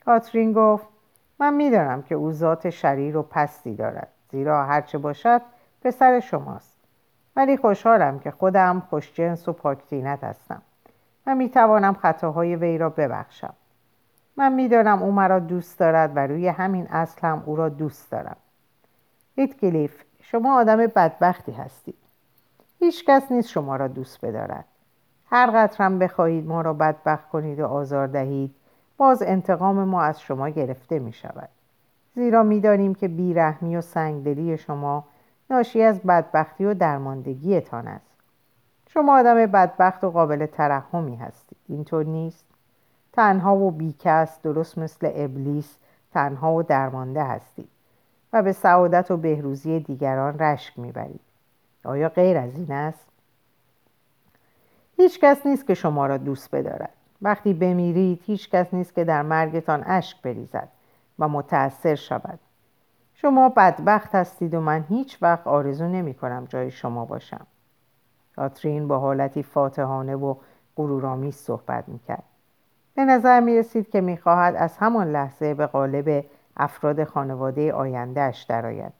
کاترین 0.04 0.52
گفت 0.52 0.86
من 1.38 1.54
می‌دانم 1.54 2.02
که 2.02 2.14
او 2.14 2.32
ذات 2.32 2.70
شریر 2.70 3.16
و 3.16 3.22
پستی 3.22 3.74
دارد 3.74 4.08
زیرا 4.30 4.64
هرچه 4.64 4.98
باشد 4.98 5.42
پسر 5.82 6.20
شماست. 6.20 6.78
ولی 7.36 7.56
خوشحالم 7.56 8.18
که 8.18 8.30
خودم 8.30 8.82
خوشجنس 8.90 9.48
و 9.48 9.52
پاکتینت 9.52 10.24
هستم 10.24 10.62
و 11.26 11.34
می‌توانم 11.34 11.94
خطاهای 11.94 12.56
وی 12.56 12.78
را 12.78 12.90
ببخشم. 12.90 13.54
من 14.38 14.52
می‌دانم 14.52 15.02
او 15.02 15.12
مرا 15.12 15.38
دوست 15.38 15.78
دارد 15.78 16.16
و 16.16 16.26
روی 16.26 16.48
همین 16.48 16.86
اصل 16.86 17.20
هم 17.22 17.42
او 17.46 17.56
را 17.56 17.68
دوست 17.68 18.10
دارم. 18.10 18.36
کلیف 19.60 20.02
شما 20.20 20.60
آدم 20.60 20.76
بدبختی 20.76 21.52
هستید. 21.52 21.94
هیچ 22.78 23.04
کس 23.04 23.32
نیست 23.32 23.48
شما 23.48 23.76
را 23.76 23.88
دوست 23.88 24.24
بدارد. 24.24 24.64
هر 25.26 25.50
قطرم 25.54 25.98
بخواهید 25.98 26.46
ما 26.46 26.60
را 26.60 26.72
بدبخت 26.74 27.28
کنید 27.28 27.60
و 27.60 27.66
آزار 27.66 28.06
دهید 28.06 28.54
باز 28.96 29.22
انتقام 29.22 29.84
ما 29.84 30.02
از 30.02 30.20
شما 30.20 30.48
گرفته 30.48 30.98
می 30.98 31.12
شود 31.12 31.48
زیرا 32.14 32.42
می‌دانیم 32.42 32.94
که 32.94 33.08
بیرحمی 33.08 33.76
و 33.76 33.80
سنگدلی 33.80 34.58
شما 34.58 35.04
ناشی 35.50 35.82
از 35.82 36.00
بدبختی 36.00 36.64
و 36.64 36.74
درماندگیتان 36.74 37.88
است. 37.88 38.16
شما 38.88 39.18
آدم 39.18 39.46
بدبخت 39.46 40.04
و 40.04 40.10
قابل 40.10 40.46
ترحمی 40.46 41.16
هستید. 41.16 41.58
اینطور 41.68 42.04
نیست؟ 42.04 42.47
تنها 43.12 43.56
و 43.56 43.70
بیکس 43.70 44.42
درست 44.42 44.78
مثل 44.78 45.10
ابلیس 45.14 45.76
تنها 46.12 46.54
و 46.54 46.62
درمانده 46.62 47.24
هستید 47.24 47.68
و 48.32 48.42
به 48.42 48.52
سعادت 48.52 49.10
و 49.10 49.16
بهروزی 49.16 49.80
دیگران 49.80 50.38
رشک 50.38 50.78
می‌برید 50.78 51.20
آیا 51.84 52.08
غیر 52.08 52.36
از 52.36 52.56
این 52.56 52.72
است؟ 52.72 53.06
هیچ 54.96 55.20
کس 55.20 55.46
نیست 55.46 55.66
که 55.66 55.74
شما 55.74 56.06
را 56.06 56.16
دوست 56.16 56.54
بدارد. 56.54 56.92
وقتی 57.22 57.54
بمیرید 57.54 58.22
هیچ 58.24 58.50
کس 58.50 58.74
نیست 58.74 58.94
که 58.94 59.04
در 59.04 59.22
مرگتان 59.22 59.84
اشک 59.86 60.22
بریزد 60.22 60.68
و 61.18 61.28
متأثر 61.28 61.94
شود. 61.94 62.38
شما 63.14 63.48
بدبخت 63.48 64.14
هستید 64.14 64.54
و 64.54 64.60
من 64.60 64.84
هیچ 64.88 65.18
وقت 65.22 65.46
آرزو 65.46 65.88
نمی 65.88 66.14
کنم 66.14 66.44
جای 66.48 66.70
شما 66.70 67.04
باشم. 67.04 67.46
کاترین 68.36 68.88
با 68.88 68.98
حالتی 68.98 69.42
فاتحانه 69.42 70.16
و 70.16 70.34
غرورآمیز 70.76 71.36
صحبت 71.36 71.88
می‌کرد. 71.88 72.22
به 72.98 73.04
نظر 73.04 73.40
می 73.40 73.58
رسید 73.58 73.90
که 73.90 74.00
می‌خواهد 74.00 74.56
از 74.56 74.78
همان 74.78 75.10
لحظه 75.10 75.54
به 75.54 75.66
قالب 75.66 76.24
افراد 76.56 77.04
خانواده 77.04 77.72
آیندهش 77.72 78.42
درآید 78.42 78.92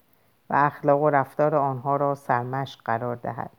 و 0.50 0.54
اخلاق 0.56 1.02
و 1.02 1.10
رفتار 1.10 1.54
آنها 1.54 1.96
را 1.96 2.14
سرمشق 2.14 2.80
قرار 2.84 3.16
دهد. 3.16 3.50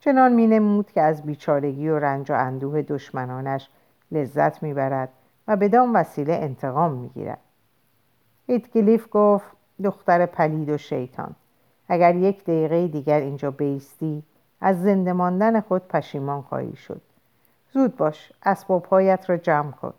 چنان 0.00 0.32
می 0.32 0.46
نمود 0.46 0.90
که 0.90 1.00
از 1.00 1.22
بیچارگی 1.22 1.88
و 1.88 1.98
رنج 1.98 2.30
و 2.30 2.34
اندوه 2.34 2.82
دشمنانش 2.82 3.70
لذت 4.12 4.62
می‌برد 4.62 5.08
و 5.48 5.56
بدان 5.56 5.92
وسیله 5.92 6.32
انتقام 6.32 6.92
می‌گیرد. 6.92 7.40
هیتکلیف 8.46 9.06
گفت 9.10 9.46
دختر 9.84 10.26
پلید 10.26 10.68
و 10.68 10.78
شیطان 10.78 11.34
اگر 11.88 12.14
یک 12.14 12.42
دقیقه 12.44 12.88
دیگر 12.88 13.20
اینجا 13.20 13.50
بیستی 13.50 14.22
از 14.60 14.82
زنده 14.82 15.12
ماندن 15.12 15.60
خود 15.60 15.88
پشیمان 15.88 16.42
خواهی 16.42 16.76
شد. 16.76 17.00
زود 17.72 17.96
باش 17.96 18.32
اسبابهایت 18.42 19.30
را 19.30 19.36
جمع 19.36 19.70
کن. 19.70 19.94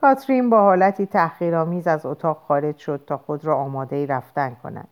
کاترین 0.00 0.50
با 0.50 0.60
حالتی 0.60 1.06
تحقیرآمیز 1.06 1.86
از 1.86 2.06
اتاق 2.06 2.38
خارج 2.48 2.76
شد 2.76 3.04
تا 3.06 3.16
خود 3.16 3.44
را 3.44 3.56
آماده 3.56 4.06
رفتن 4.06 4.56
کند. 4.62 4.88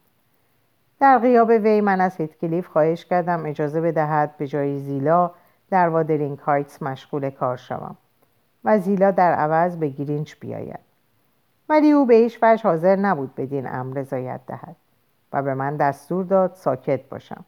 در 1.00 1.18
غیاب 1.18 1.48
وی 1.48 1.80
من 1.80 2.00
از 2.00 2.16
هیتکلیف 2.16 2.66
خواهش 2.66 3.04
کردم 3.04 3.46
اجازه 3.46 3.80
بدهد 3.80 4.36
به 4.36 4.46
جای 4.46 4.78
زیلا 4.78 5.30
در 5.70 5.88
وادرینگ 5.88 6.38
هایتس 6.38 6.82
مشغول 6.82 7.30
کار 7.30 7.56
شوم 7.56 7.96
و 8.64 8.78
زیلا 8.78 9.10
در 9.10 9.32
عوض 9.32 9.76
به 9.76 9.88
گرینچ 9.88 10.34
بیاید. 10.40 10.80
ولی 11.68 11.90
او 11.90 12.06
به 12.06 12.14
هیچ 12.14 12.38
وجه 12.42 12.62
حاضر 12.62 12.96
نبود 12.96 13.34
بدین 13.34 13.68
امر 13.68 13.98
رضایت 13.98 14.40
دهد 14.46 14.76
و 15.32 15.42
به 15.42 15.54
من 15.54 15.76
دستور 15.76 16.24
داد 16.24 16.54
ساکت 16.54 17.08
باشم. 17.08 17.44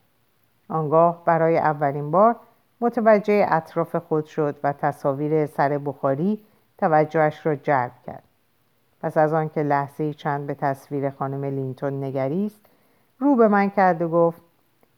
آنگاه 0.69 1.25
برای 1.25 1.59
اولین 1.59 2.11
بار 2.11 2.37
متوجه 2.81 3.47
اطراف 3.49 3.97
خود 3.97 4.27
شد 4.27 4.57
و 4.63 4.73
تصاویر 4.73 5.47
سر 5.47 5.79
بخاری 5.79 6.45
توجهش 6.79 7.47
را 7.47 7.55
جلب 7.55 7.93
کرد. 8.07 8.23
پس 9.03 9.17
از 9.17 9.33
آنکه 9.33 9.63
لحظه 9.63 10.15
چند 10.15 10.47
به 10.47 10.55
تصویر 10.55 11.11
خانم 11.11 11.45
لینتون 11.45 12.05
نگریست 12.05 12.61
رو 13.19 13.37
به 13.37 13.49
من 13.49 13.71
کرد 13.71 14.03
و 14.03 14.09
گفت 14.09 14.43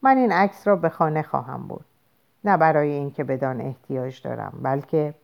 من 0.02 0.16
این 0.16 0.32
عکس 0.32 0.68
را 0.68 0.76
به 0.76 0.88
خانه 0.88 1.22
خواهم 1.22 1.68
برد. 1.68 1.84
نه 2.44 2.56
برای 2.56 2.90
اینکه 2.90 3.24
بدان 3.24 3.60
احتیاج 3.60 4.22
دارم 4.22 4.52
بلکه 4.62 5.14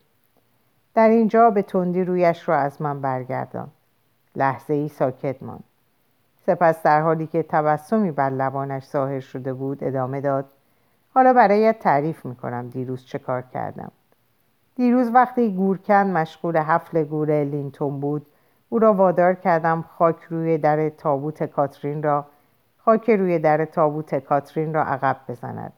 در 0.95 1.09
اینجا 1.09 1.51
به 1.51 1.63
تندی 1.63 2.05
رویش 2.05 2.49
را 2.49 2.57
از 2.57 2.83
من 2.83 3.01
برگردان. 3.01 3.69
لحظه 4.37 4.75
ای 4.75 4.89
ساکت 4.89 5.43
ماند. 5.43 5.65
سپس 6.47 6.83
در 6.83 7.01
حالی 7.01 7.27
که 7.27 7.43
تبسمی 7.43 8.11
بر 8.11 8.31
لبانش 8.31 8.85
ظاهر 8.85 9.21
شده 9.21 9.53
بود 9.53 9.85
ادامه 9.85 10.21
داد 10.21 10.45
حالا 11.17 11.33
برایت 11.33 11.79
تعریف 11.79 12.27
می‌کنم 12.27 12.69
دیروز 12.69 13.05
چه 13.05 13.19
کار 13.19 13.43
کردم. 13.43 13.93
دیروز 14.75 15.11
وقتی 15.15 15.55
گورکن 15.55 16.07
مشغول 16.07 16.57
حفل 16.57 17.05
گور 17.05 17.45
لینتون 17.45 18.01
بود 18.01 18.27
او 18.69 18.79
را 18.79 18.93
وادار 18.93 19.35
کردم 19.35 19.83
خاک 19.83 20.23
روی 20.31 20.59
در 20.59 20.89
تابوت 20.89 21.43
کاترین 21.43 22.03
را 22.03 22.27
خاک 22.79 23.11
روی 23.11 23.39
در 23.39 23.65
تابوت 23.65 24.15
کاترین 24.15 24.75
را 24.75 24.85
عقب 24.85 25.17
بزند 25.29 25.73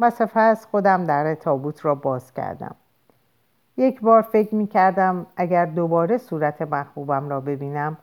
و 0.00 0.10
سپس 0.10 0.66
خودم 0.66 1.04
در 1.04 1.34
تابوت 1.34 1.84
را 1.84 1.94
باز 1.94 2.32
کردم. 2.32 2.74
یک 3.76 4.00
بار 4.00 4.22
فکر 4.22 4.54
می 4.54 4.66
کردم 4.66 5.26
اگر 5.36 5.66
دوباره 5.66 6.18
صورت 6.18 6.62
محبوبم 6.62 7.28
را 7.28 7.40
ببینم 7.40 7.96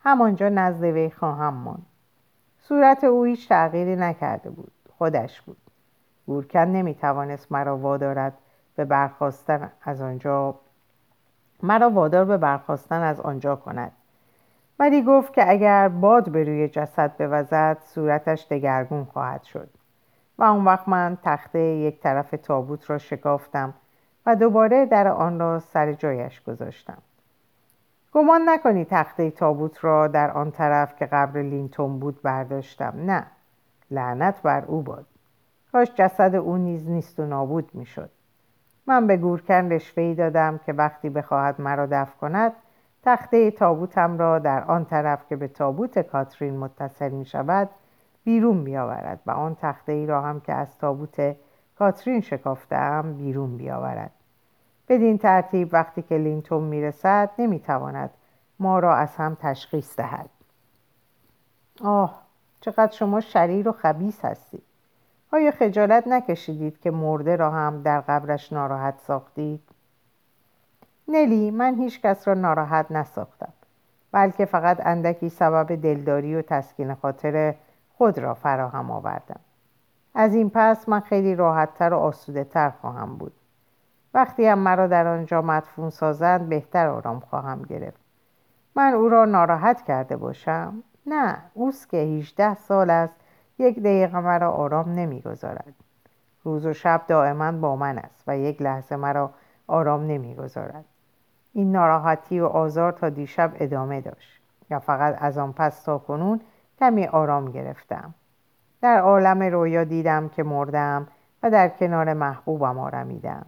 همانجا 0.00 0.48
نزد 0.48 0.84
وی 0.84 1.10
خواهم 1.10 1.54
ماند. 1.54 1.86
صورت 2.58 3.04
او 3.04 3.24
هیچ 3.24 3.48
تغییری 3.48 3.96
نکرده 3.96 4.50
بود 4.50 4.72
خودش 4.98 5.40
بود. 5.40 5.69
گورکن 6.30 6.58
نمی 6.58 6.94
توانست 6.94 7.52
مرا 7.52 7.76
وادارد 7.76 8.32
به 8.76 8.84
برخواستن 8.84 9.70
از 9.84 10.00
آنجا. 10.00 10.54
مرا 11.62 11.90
وادار 11.90 12.24
به 12.24 12.36
برخواستن 12.36 13.02
از 13.02 13.20
آنجا 13.20 13.56
کند. 13.56 13.92
ولی 14.78 15.02
گفت 15.02 15.34
که 15.34 15.50
اگر 15.50 15.88
باد 15.88 16.30
به 16.30 16.44
روی 16.44 16.68
جسد 16.68 17.12
بوزد 17.18 17.78
صورتش 17.84 18.46
دگرگون 18.50 19.04
خواهد 19.04 19.42
شد. 19.42 19.68
و 20.38 20.42
اون 20.42 20.64
وقت 20.64 20.88
من 20.88 21.18
تخته 21.22 21.58
یک 21.58 22.00
طرف 22.00 22.34
تابوت 22.42 22.90
را 22.90 22.98
شکافتم 22.98 23.74
و 24.26 24.36
دوباره 24.36 24.86
در 24.86 25.08
آن 25.08 25.38
را 25.38 25.58
سر 25.58 25.92
جایش 25.92 26.42
گذاشتم. 26.42 26.98
گمان 28.12 28.48
نکنی 28.48 28.84
تخته 28.84 29.30
تابوت 29.30 29.84
را 29.84 30.08
در 30.08 30.30
آن 30.30 30.50
طرف 30.50 30.96
که 30.96 31.06
قبر 31.06 31.42
لینتون 31.42 31.98
بود 31.98 32.22
برداشتم. 32.22 32.92
نه 32.96 33.26
لعنت 33.90 34.42
بر 34.42 34.64
او 34.64 34.82
باد. 34.82 35.09
کاش 35.72 35.88
جسد 35.94 36.34
او 36.34 36.56
نیز 36.56 36.88
نیست 36.88 37.20
و 37.20 37.26
نابود 37.26 37.70
می‌شد. 37.74 38.10
من 38.86 39.06
به 39.06 39.16
گورکن 39.16 39.72
رشوه 39.72 40.14
دادم 40.14 40.58
که 40.66 40.72
وقتی 40.72 41.10
بخواهد 41.10 41.60
مرا 41.60 41.86
دفع 41.86 42.16
کند 42.16 42.52
تخته 43.02 43.50
تابوتم 43.50 44.18
را 44.18 44.38
در 44.38 44.64
آن 44.64 44.84
طرف 44.84 45.26
که 45.28 45.36
به 45.36 45.48
تابوت 45.48 45.98
کاترین 45.98 46.56
متصل 46.56 47.08
می 47.08 47.24
شود 47.24 47.68
بیرون 48.24 48.64
بیاورد 48.64 49.20
و 49.26 49.30
آن 49.30 49.56
تخته 49.60 49.92
ای 49.92 50.06
را 50.06 50.22
هم 50.22 50.40
که 50.40 50.52
از 50.52 50.78
تابوت 50.78 51.36
کاترین 51.78 52.20
شکافتم 52.20 53.14
بیرون 53.16 53.56
بیاورد. 53.56 54.10
بدین 54.88 55.18
ترتیب 55.18 55.68
وقتی 55.72 56.02
که 56.02 56.14
لینتون 56.14 56.64
می‌رسد 56.64 57.30
نمی‌تواند 57.38 58.10
ما 58.58 58.78
را 58.78 58.94
از 58.94 59.16
هم 59.16 59.36
تشخیص 59.40 59.96
دهد. 59.96 60.30
آه 61.84 62.22
چقدر 62.60 62.92
شما 62.92 63.20
شریر 63.20 63.68
و 63.68 63.72
خبیس 63.72 64.24
هستید. 64.24 64.62
آیا 65.32 65.50
خجالت 65.50 66.08
نکشیدید 66.08 66.80
که 66.80 66.90
مرده 66.90 67.36
را 67.36 67.50
هم 67.50 67.82
در 67.82 68.00
قبرش 68.00 68.52
ناراحت 68.52 68.94
ساختید؟ 69.06 69.60
نلی 71.08 71.50
من 71.50 71.74
هیچ 71.74 72.00
کس 72.00 72.28
را 72.28 72.34
ناراحت 72.34 72.86
نساختم 72.90 73.52
بلکه 74.12 74.44
فقط 74.44 74.86
اندکی 74.86 75.28
سبب 75.28 75.74
دلداری 75.74 76.36
و 76.36 76.42
تسکین 76.42 76.94
خاطر 76.94 77.54
خود 77.98 78.18
را 78.18 78.34
فراهم 78.34 78.90
آوردم. 78.90 79.40
از 80.14 80.34
این 80.34 80.50
پس 80.54 80.88
من 80.88 81.00
خیلی 81.00 81.34
راحتتر 81.34 81.92
و 81.92 81.96
آسوده 81.96 82.44
تر 82.44 82.70
خواهم 82.70 83.16
بود. 83.16 83.32
وقتی 84.14 84.46
هم 84.46 84.58
مرا 84.58 84.86
در 84.86 85.06
آنجا 85.06 85.42
مدفون 85.42 85.90
سازند 85.90 86.48
بهتر 86.48 86.86
آرام 86.86 87.20
خواهم 87.20 87.62
گرفت. 87.62 88.00
من 88.74 88.92
او 88.92 89.08
را 89.08 89.24
ناراحت 89.24 89.82
کرده 89.82 90.16
باشم؟ 90.16 90.82
نه 91.06 91.36
اوست 91.54 91.88
که 91.88 91.96
18 91.96 92.54
سال 92.54 92.90
است 92.90 93.19
یک 93.60 93.78
دقیقه 93.78 94.20
مرا 94.20 94.50
آرام 94.50 94.92
نمی‌گذارد. 94.92 95.74
روز 96.44 96.66
و 96.66 96.72
شب 96.72 97.02
دائما 97.08 97.52
با 97.52 97.76
من 97.76 97.98
است 97.98 98.24
و 98.26 98.38
یک 98.38 98.62
لحظه 98.62 98.96
مرا 98.96 99.30
آرام 99.66 100.06
نمی‌گذارد. 100.06 100.84
این 101.52 101.72
ناراحتی 101.72 102.40
و 102.40 102.46
آزار 102.46 102.92
تا 102.92 103.08
دیشب 103.08 103.52
ادامه 103.54 104.00
داشت. 104.00 104.42
یا 104.70 104.78
فقط 104.78 105.16
از 105.18 105.38
آن 105.38 105.52
پس 105.52 105.82
تا 105.82 105.98
کنون 105.98 106.40
کمی 106.78 107.06
آرام 107.06 107.50
گرفتم. 107.50 108.14
در 108.82 108.98
عالم 108.98 109.42
رویا 109.42 109.84
دیدم 109.84 110.28
که 110.28 110.42
مردم 110.42 111.06
و 111.42 111.50
در 111.50 111.68
کنار 111.68 112.12
محبوبم 112.12 112.78
آرمیدم 112.78 113.46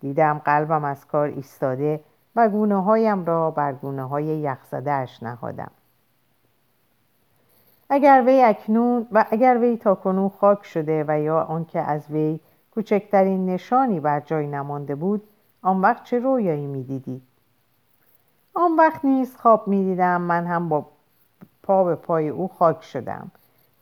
دیدم 0.00 0.38
قلبم 0.44 0.84
از 0.84 1.06
کار 1.06 1.28
ایستاده 1.28 2.00
و 2.36 2.48
گونه 2.48 2.82
هایم 2.82 3.24
را 3.24 3.50
بر 3.50 3.72
گونه 3.72 4.08
های 4.08 4.24
یخزدهش 4.24 5.22
نهادم. 5.22 5.70
اگر 7.88 8.22
وی 8.26 8.42
اکنون 8.42 9.06
و 9.12 9.24
اگر 9.30 9.58
وی 9.60 9.76
تا 9.76 9.94
کنون 9.94 10.28
خاک 10.28 10.64
شده 10.64 11.04
و 11.08 11.20
یا 11.20 11.42
آنکه 11.42 11.80
از 11.80 12.10
وی 12.10 12.40
کوچکترین 12.74 13.46
نشانی 13.46 14.00
بر 14.00 14.20
جای 14.20 14.46
نمانده 14.46 14.94
بود 14.94 15.22
آن 15.62 15.80
وقت 15.80 16.04
چه 16.04 16.18
رویایی 16.18 16.66
می‌دیدید 16.66 17.22
آن 18.54 18.76
وقت 18.76 19.04
نیز 19.04 19.36
خواب 19.36 19.68
می‌دیدم 19.68 20.20
من 20.20 20.46
هم 20.46 20.68
با 20.68 20.86
پا 21.62 21.84
به 21.84 21.94
پای 21.94 22.28
او 22.28 22.48
خاک 22.48 22.82
شدم 22.82 23.30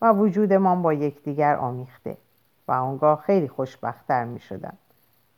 و 0.01 0.13
وجودمان 0.13 0.83
با 0.83 0.93
یکدیگر 0.93 1.57
آمیخته 1.57 2.17
و 2.69 2.73
آنگاه 2.73 3.21
خیلی 3.21 3.49
خوشبختتر 3.49 4.25
می 4.25 4.41
شدم. 4.41 4.77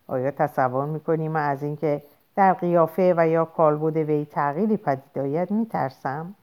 آیا 0.07 0.31
تصور 0.31 0.87
می 0.87 1.01
کنیم 1.01 1.37
از 1.37 1.63
اینکه 1.63 2.03
در 2.37 2.53
قیافه 2.53 3.15
و 3.17 3.29
یا 3.29 3.45
کالبد 3.45 3.97
وی 3.97 4.25
تغییری 4.25 4.77
پدید 4.77 5.19
آید 5.19 5.51
می 5.51 5.67
ترسم؟ 5.67 6.35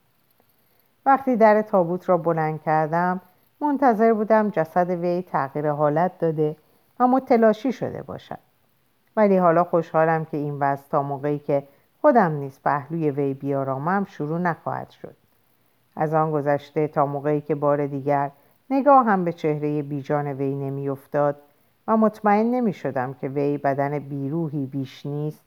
وقتی 1.09 1.35
در 1.35 1.61
تابوت 1.61 2.09
را 2.09 2.17
بلند 2.17 2.61
کردم 2.61 3.21
منتظر 3.61 4.13
بودم 4.13 4.49
جسد 4.49 4.89
وی 4.89 5.21
تغییر 5.21 5.71
حالت 5.71 6.19
داده 6.19 6.55
و 6.99 7.07
متلاشی 7.07 7.71
شده 7.71 8.01
باشد 8.01 8.39
ولی 9.15 9.37
حالا 9.37 9.63
خوشحالم 9.63 10.25
که 10.25 10.37
این 10.37 10.57
وضع 10.59 10.83
تا 10.89 11.03
موقعی 11.03 11.39
که 11.39 11.63
خودم 12.01 12.31
نیز 12.31 12.59
پهلوی 12.63 13.11
وی 13.11 13.33
بیارامم 13.33 14.05
شروع 14.05 14.39
نخواهد 14.39 14.89
شد 14.89 15.15
از 15.95 16.13
آن 16.13 16.31
گذشته 16.31 16.87
تا 16.87 17.05
موقعی 17.05 17.41
که 17.41 17.55
بار 17.55 17.87
دیگر 17.87 18.31
نگاه 18.69 19.05
هم 19.05 19.25
به 19.25 19.33
چهره 19.33 19.81
بیجان 19.81 20.27
وی 20.27 20.55
نمیافتاد 20.55 21.35
و 21.87 21.97
مطمئن 21.97 22.45
نمی 22.51 22.73
شدم 22.73 23.13
که 23.13 23.27
وی 23.27 23.57
بدن 23.57 23.99
بیروحی 23.99 24.65
بیش 24.65 25.05
نیست 25.05 25.43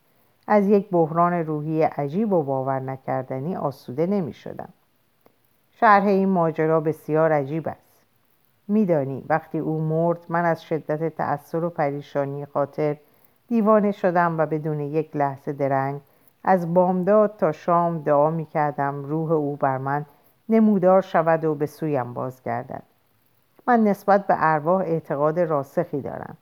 از 0.46 0.68
یک 0.68 0.90
بحران 0.90 1.32
روحی 1.32 1.82
عجیب 1.82 2.32
و 2.32 2.42
باور 2.42 2.80
نکردنی 2.80 3.56
آسوده 3.56 4.06
نمی 4.06 4.32
شدم. 4.32 4.68
شرح 5.82 6.06
این 6.06 6.28
ماجرا 6.28 6.80
بسیار 6.80 7.32
عجیب 7.32 7.68
است. 7.68 8.04
میدانی 8.68 9.24
وقتی 9.28 9.58
او 9.58 9.80
مرد 9.80 10.18
من 10.28 10.44
از 10.44 10.64
شدت 10.64 11.16
تأثیر 11.16 11.64
و 11.64 11.70
پریشانی 11.70 12.46
خاطر 12.46 12.96
دیوانه 13.48 13.92
شدم 13.92 14.38
و 14.38 14.46
بدون 14.46 14.80
یک 14.80 15.16
لحظه 15.16 15.52
درنگ 15.52 16.00
از 16.44 16.74
بامداد 16.74 17.36
تا 17.36 17.52
شام 17.52 17.98
دعا 17.98 18.30
می 18.30 18.46
کردم 18.46 19.04
روح 19.04 19.32
او 19.32 19.56
بر 19.56 19.78
من 19.78 20.06
نمودار 20.48 21.00
شود 21.00 21.44
و 21.44 21.54
به 21.54 21.66
سویم 21.66 22.14
بازگردد. 22.14 22.82
من 23.66 23.84
نسبت 23.84 24.26
به 24.26 24.34
ارواح 24.38 24.80
اعتقاد 24.80 25.40
راسخی 25.40 26.00
دارم. 26.00 26.36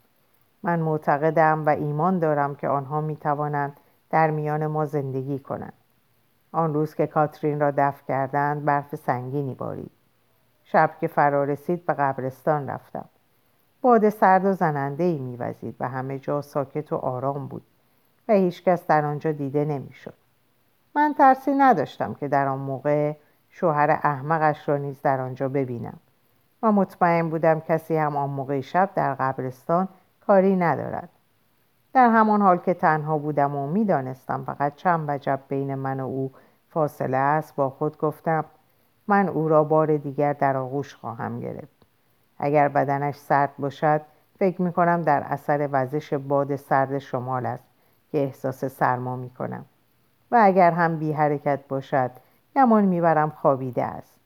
من 0.62 0.81
معتقدم 0.81 1.66
و 1.66 1.68
ایمان 1.68 2.18
دارم 2.18 2.55
که 2.55 2.68
آنها 2.68 3.00
می 3.00 3.16
توانند 3.16 3.76
در 4.11 4.31
میان 4.31 4.66
ما 4.66 4.87
زندگی 4.87 5.38
کنند. 5.38 5.79
آن 6.52 6.74
روز 6.74 6.94
که 6.94 7.06
کاترین 7.06 7.60
را 7.60 7.70
دفع 7.76 8.04
کردند 8.08 8.64
برف 8.64 8.94
سنگینی 8.94 9.54
بارید. 9.54 9.90
شب 10.64 10.90
که 11.00 11.06
فرا 11.06 11.44
رسید 11.44 11.86
به 11.86 11.94
قبرستان 11.94 12.70
رفتم. 12.70 13.04
باد 13.82 14.08
سرد 14.08 14.44
و 14.44 14.52
زننده 14.52 15.04
ای 15.04 15.18
میوزید 15.18 15.76
و 15.80 15.88
همه 15.88 16.18
جا 16.18 16.42
ساکت 16.42 16.92
و 16.92 16.96
آرام 16.96 17.46
بود 17.46 17.62
و 18.28 18.32
هیچکس 18.32 18.86
در 18.86 19.04
آنجا 19.04 19.32
دیده 19.32 19.64
نمی‌شد. 19.64 20.14
من 20.94 21.14
ترسی 21.18 21.54
نداشتم 21.54 22.14
که 22.14 22.28
در 22.28 22.48
آن 22.48 22.58
موقع 22.58 23.16
شوهر 23.50 23.90
احمقش 24.02 24.68
را 24.68 24.76
نیز 24.76 25.02
در 25.02 25.20
آنجا 25.20 25.48
ببینم 25.48 25.98
و 26.62 26.72
مطمئن 26.72 27.30
بودم 27.30 27.60
کسی 27.60 27.96
هم 27.96 28.16
آن 28.16 28.30
موقع 28.30 28.60
شب 28.60 28.90
در 28.94 29.14
قبرستان 29.14 29.88
کاری 30.26 30.56
ندارد. 30.56 31.08
در 31.92 32.11
همان 32.11 32.42
حال 32.42 32.57
که 32.57 32.74
تنها 32.74 33.18
بودم 33.18 33.57
و 33.57 33.66
می‌دانستم 33.66 34.44
فقط 34.44 34.74
چند 34.74 35.05
وجب 35.09 35.40
بین 35.48 35.74
من 35.74 36.00
و 36.00 36.07
او 36.07 36.33
فاصله 36.68 37.16
است 37.16 37.57
با 37.57 37.70
خود 37.70 37.98
گفتم 37.98 38.44
من 39.09 39.29
او 39.29 39.48
را 39.48 39.64
بار 39.64 39.96
دیگر 39.96 40.33
در 40.33 40.57
آغوش 40.57 40.94
خواهم 40.94 41.40
گرفت. 41.40 41.87
اگر 42.38 42.68
بدنش 42.68 43.16
سرد 43.16 43.50
باشد 43.59 44.00
فکر 44.38 44.62
می 44.62 44.72
کنم 44.72 45.03
در 45.03 45.22
اثر 45.26 45.68
وزش 45.72 46.14
باد 46.14 46.57
سرد 46.57 46.98
شمال 46.98 47.46
است 47.46 47.64
که 48.12 48.18
احساس 48.18 48.64
سرما 48.64 49.16
می 49.16 49.31
کنم 49.31 49.64
و 50.31 50.38
اگر 50.42 50.70
هم 50.70 50.98
بی 50.98 51.12
حرکت 51.12 51.61
باشد 51.68 52.11
گمان 52.57 52.85
می‌برم 52.85 53.31
خوابیده 53.31 53.85
است. 53.85 54.20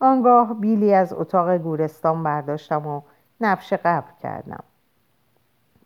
آنگاه 0.00 0.54
بیلی 0.54 0.94
از 0.94 1.12
اتاق 1.12 1.56
گورستان 1.56 2.22
برداشتم 2.22 2.86
و 2.86 3.00
نفش 3.40 3.72
قبر 3.72 4.12
کردم. 4.22 4.64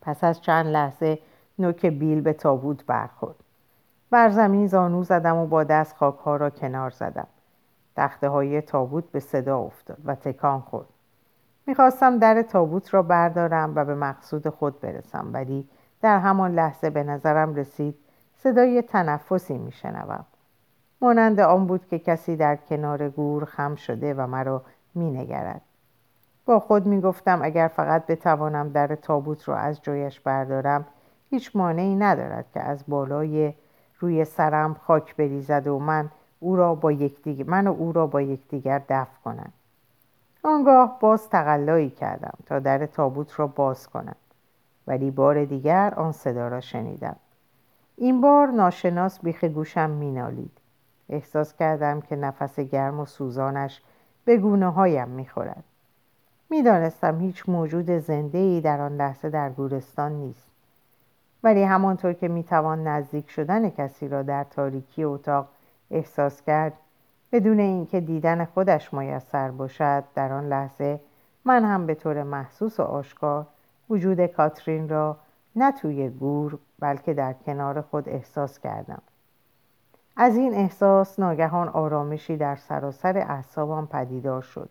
پس 0.02 0.24
از 0.24 0.40
چند 0.40 0.66
لحظه 0.66 1.18
نوک 1.58 1.86
بیل 1.86 2.20
به 2.20 2.32
تابوت 2.32 2.86
برخورد. 2.86 3.36
بر 4.10 4.30
زمین 4.30 4.66
زانو 4.66 5.04
زدم 5.04 5.36
و 5.36 5.46
با 5.46 5.64
دست 5.64 5.96
خاکها 5.96 6.36
را 6.36 6.50
کنار 6.50 6.90
زدم. 6.90 7.26
تخته 7.96 8.28
های 8.28 8.60
تابوت 8.60 9.04
به 9.12 9.20
صدا 9.20 9.58
افتاد 9.58 9.98
و 10.04 10.14
تکان 10.14 10.60
خورد. 10.60 10.88
می‌خواستم 11.66 12.18
در 12.18 12.42
تابوت 12.42 12.94
را 12.94 13.02
بردارم 13.02 13.72
و 13.74 13.84
به 13.84 13.94
مقصود 13.94 14.48
خود 14.48 14.80
برسم 14.80 15.30
ولی 15.32 15.68
در 16.02 16.18
همان 16.18 16.54
لحظه 16.54 16.90
به 16.90 17.02
نظرم 17.02 17.54
رسید 17.54 17.94
صدای 18.36 18.82
تنفسی 18.82 19.58
میشنوم. 19.58 20.24
مانند 21.00 21.40
آن 21.40 21.66
بود 21.66 21.86
که 21.86 21.98
کسی 21.98 22.36
در 22.36 22.56
کنار 22.56 23.08
گور 23.08 23.44
خم 23.44 23.74
شده 23.74 24.14
و 24.14 24.26
مرا 24.26 24.62
مینگرد. 24.94 25.60
با 26.50 26.60
خود 26.60 26.86
می‌گفتم 26.86 27.42
اگر 27.42 27.68
فقط 27.68 28.06
بتوانم 28.06 28.68
در 28.68 28.94
تابوت 28.94 29.48
را 29.48 29.56
از 29.56 29.82
جایش 29.82 30.20
بردارم 30.20 30.84
هیچ 31.30 31.56
مانعی 31.56 31.96
ندارد 31.96 32.46
که 32.54 32.60
از 32.60 32.84
بالای 32.88 33.54
روی 33.98 34.24
سرم 34.24 34.74
خاک 34.74 35.16
بریزد 35.16 35.66
و 35.66 35.78
من 35.78 36.10
او 36.40 36.56
را 36.56 36.74
با 36.74 36.92
یکدیگر 36.92 37.44
من 37.44 37.66
و 37.66 37.72
او 37.72 37.92
را 37.92 38.06
با 38.06 38.20
یکدیگر 38.20 38.82
دفع 38.88 39.20
کنند 39.24 39.52
آنگاه 40.42 40.98
باز 41.00 41.28
تقلایی 41.28 41.90
کردم 41.90 42.34
تا 42.46 42.58
در 42.58 42.86
تابوت 42.86 43.40
را 43.40 43.46
باز 43.46 43.88
کنم. 43.88 44.16
ولی 44.86 45.10
بار 45.10 45.44
دیگر 45.44 45.94
آن 45.96 46.12
صدا 46.12 46.48
را 46.48 46.60
شنیدم. 46.60 47.16
این 47.96 48.20
بار 48.20 48.46
ناشناس 48.46 49.20
بیخ 49.20 49.44
گوشم 49.44 49.90
مینالید. 49.90 50.58
احساس 51.08 51.54
کردم 51.54 52.00
که 52.00 52.16
نفس 52.16 52.60
گرم 52.60 53.00
و 53.00 53.06
سوزانش 53.06 53.82
به 54.24 54.36
گونه 54.36 54.70
هایم 54.70 55.08
می‌خورد. 55.08 55.64
می‌دانستم 56.50 57.20
هیچ 57.20 57.48
موجود 57.48 57.90
زنده 57.90 58.38
ای 58.38 58.60
در 58.60 58.80
آن 58.80 58.96
لحظه 58.96 59.30
در 59.30 59.50
گورستان 59.50 60.12
نیست. 60.12 60.50
ولی 61.42 61.62
همانطور 61.62 62.12
که 62.12 62.28
می‌توان 62.28 62.86
نزدیک 62.86 63.30
شدن 63.30 63.70
کسی 63.70 64.08
را 64.08 64.22
در 64.22 64.44
تاریکی 64.44 65.04
اتاق 65.04 65.48
احساس 65.90 66.42
کرد 66.42 66.72
بدون 67.32 67.60
اینکه 67.60 68.00
دیدن 68.00 68.44
خودش 68.44 68.94
میسر 68.94 69.50
باشد 69.50 70.04
در 70.14 70.32
آن 70.32 70.48
لحظه 70.48 71.00
من 71.44 71.64
هم 71.64 71.86
به 71.86 71.94
طور 71.94 72.22
محسوس 72.22 72.80
و 72.80 72.82
آشکار 72.82 73.46
وجود 73.90 74.26
کاترین 74.26 74.88
را 74.88 75.16
نه 75.56 75.72
توی 75.72 76.08
گور 76.08 76.58
بلکه 76.78 77.14
در 77.14 77.32
کنار 77.32 77.80
خود 77.80 78.08
احساس 78.08 78.58
کردم. 78.58 79.02
از 80.16 80.36
این 80.36 80.54
احساس 80.54 81.18
ناگهان 81.18 81.68
آرامشی 81.68 82.36
در 82.36 82.56
سراسر 82.56 83.18
اعصابم 83.18 83.86
پدیدار 83.86 84.42
شد. 84.42 84.70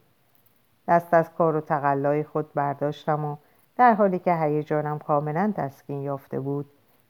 دست 0.89 1.13
از 1.13 1.33
کار 1.33 1.55
و 1.55 1.61
تقلای 1.61 2.23
خود 2.23 2.53
برداشتم 2.53 3.25
و 3.25 3.35
در 3.75 3.93
حالی 3.93 4.19
که 4.19 4.35
هیجانم 4.35 4.99
کاملا 4.99 5.53
تسکین 5.55 6.01
یافته 6.01 6.39
بود 6.39 6.65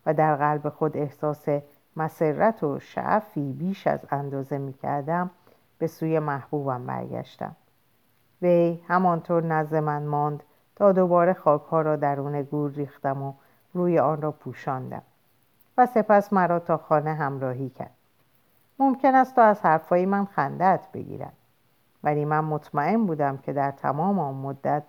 و 0.05 0.13
در 0.13 0.35
قلب 0.35 0.69
خود 0.69 0.97
احساس 0.97 1.45
مسرت 1.95 2.63
و 2.63 2.79
شعفی 2.79 3.53
بیش 3.53 3.87
از 3.87 3.99
اندازه 4.11 4.57
می 4.57 4.73
کردم 4.73 5.31
به 5.77 5.87
سوی 5.87 6.19
محبوبم 6.19 6.85
برگشتم. 6.85 7.55
وی 8.41 8.83
همانطور 8.87 9.43
نزد 9.43 9.75
من 9.75 10.03
ماند 10.03 10.43
تا 10.75 10.91
دوباره 10.91 11.33
خاکها 11.33 11.81
را 11.81 11.95
درون 11.95 12.41
گور 12.41 12.71
ریختم 12.71 13.23
و 13.23 13.33
روی 13.73 13.99
آن 13.99 14.21
را 14.21 14.31
پوشاندم 14.31 15.01
و 15.77 15.85
سپس 15.85 16.33
مرا 16.33 16.59
تا 16.59 16.77
خانه 16.77 17.13
همراهی 17.13 17.69
کرد. 17.69 17.95
ممکن 18.79 19.15
است 19.15 19.35
تا 19.35 19.43
از 19.43 19.61
حرفهای 19.61 20.05
من 20.05 20.25
خندت 20.25 20.87
بگیرد. 20.93 21.38
ولی 22.03 22.25
من 22.25 22.43
مطمئن 22.43 23.05
بودم 23.05 23.37
که 23.37 23.53
در 23.53 23.71
تمام 23.71 24.19
آن 24.19 24.35
مدت 24.35 24.83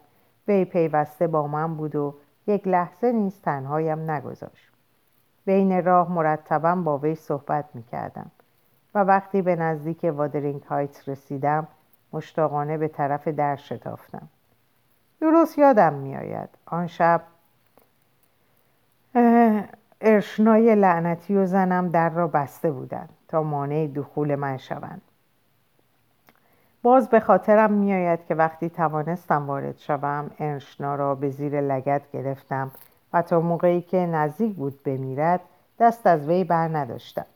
وی 0.48 0.64
پیوسته 0.64 1.26
با 1.26 1.46
من 1.46 1.74
بود 1.76 1.96
و 1.96 2.14
یک 2.46 2.68
لحظه 2.68 3.12
نیز 3.12 3.40
تنهایم 3.40 4.10
نگذاشت. 4.10 4.70
بین 5.44 5.84
راه 5.84 6.12
مرتبا 6.12 6.74
با 6.74 6.98
وی 6.98 7.14
صحبت 7.14 7.64
می 7.74 7.82
کردم 7.82 8.30
و 8.94 8.98
وقتی 9.04 9.42
به 9.42 9.56
نزدیک 9.56 10.04
وادرینگ 10.04 10.62
هایت 10.62 11.08
رسیدم 11.08 11.68
مشتاقانه 12.12 12.78
به 12.78 12.88
طرف 12.88 13.28
در 13.28 13.56
شتافتم. 13.56 14.28
درست 15.20 15.58
یادم 15.58 15.92
میآید 15.92 16.48
آن 16.66 16.86
شب 16.86 17.22
ارشنای 20.00 20.74
لعنتی 20.74 21.36
و 21.36 21.46
زنم 21.46 21.88
در 21.88 22.08
را 22.08 22.28
بسته 22.28 22.70
بودند 22.70 23.08
تا 23.28 23.42
مانع 23.42 23.86
دخول 23.86 24.34
من 24.34 24.56
شوند. 24.56 25.02
باز 26.82 27.08
به 27.08 27.20
خاطرم 27.20 27.72
میآید 27.72 28.26
که 28.26 28.34
وقتی 28.34 28.70
توانستم 28.70 29.46
وارد 29.46 29.78
شوم 29.78 30.30
ارشنا 30.38 30.94
را 30.94 31.14
به 31.14 31.30
زیر 31.30 31.60
لگت 31.60 32.02
گرفتم 32.12 32.70
و 33.12 33.22
تا 33.22 33.40
موقعی 33.40 33.82
که 33.82 33.96
نزدیک 33.96 34.54
بود 34.56 34.82
بمیرد 34.82 35.40
دست 35.78 36.06
از 36.06 36.28
وی 36.28 36.44
بر 36.44 36.68
نداشتم. 36.68 37.26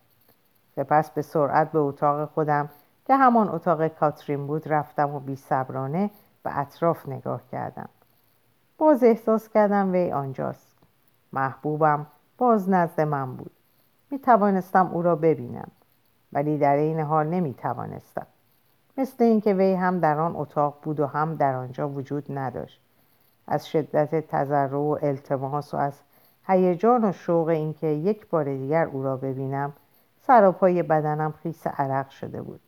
سپس 0.77 1.11
به 1.11 1.23
سرعت 1.23 1.73
به 1.73 1.79
اتاق 1.79 2.31
خودم 2.31 2.69
که 3.07 3.17
همان 3.17 3.49
اتاق 3.49 3.89
کاترین 3.89 4.47
بود 4.47 4.69
رفتم 4.69 5.15
و 5.15 5.21
بی 5.21 5.37
صبرانه 5.37 6.11
به 6.43 6.59
اطراف 6.59 7.09
نگاه 7.09 7.41
کردم. 7.53 7.89
باز 8.79 9.05
احساس 9.05 9.49
کردم 9.49 9.93
وی 9.93 10.13
آنجاست. 10.13 10.79
محبوبم 11.33 12.07
باز 12.39 12.71
نزد 12.71 13.01
من 13.01 13.37
بود. 13.37 13.51
می 14.11 14.19
توانستم 14.19 14.91
او 14.93 15.03
را 15.03 15.17
ببینم 15.17 15.69
ولی 16.33 16.59
در 16.59 16.77
این 16.77 17.01
حال 17.01 17.27
نمی 17.27 17.55
توانستم 17.55 18.27
مثل 18.99 19.25
اینکه 19.25 19.55
وی 19.55 19.75
هم 19.75 20.01
در 20.01 20.19
آن 20.19 20.37
اتاق 20.37 20.79
بود 20.83 21.01
و 21.01 21.07
هم 21.07 21.35
در 21.35 21.55
آنجا 21.55 21.89
وجود 21.89 22.39
نداشت. 22.39 22.81
از 23.47 23.69
شدت 23.69 24.29
تضرع 24.29 24.77
و 24.77 24.99
التماس 25.03 25.75
و 25.75 25.77
از 25.77 26.01
هیجان 26.47 27.05
و 27.05 27.13
شوق 27.13 27.49
اینکه 27.49 27.87
یک 27.87 28.29
بار 28.29 28.45
دیگر 28.45 28.85
او 28.87 29.03
را 29.03 29.17
ببینم 29.17 29.73
سراپای 30.21 30.83
بدنم 30.83 31.35
خیس 31.43 31.67
عرق 31.67 32.09
شده 32.09 32.43
بود. 32.43 32.61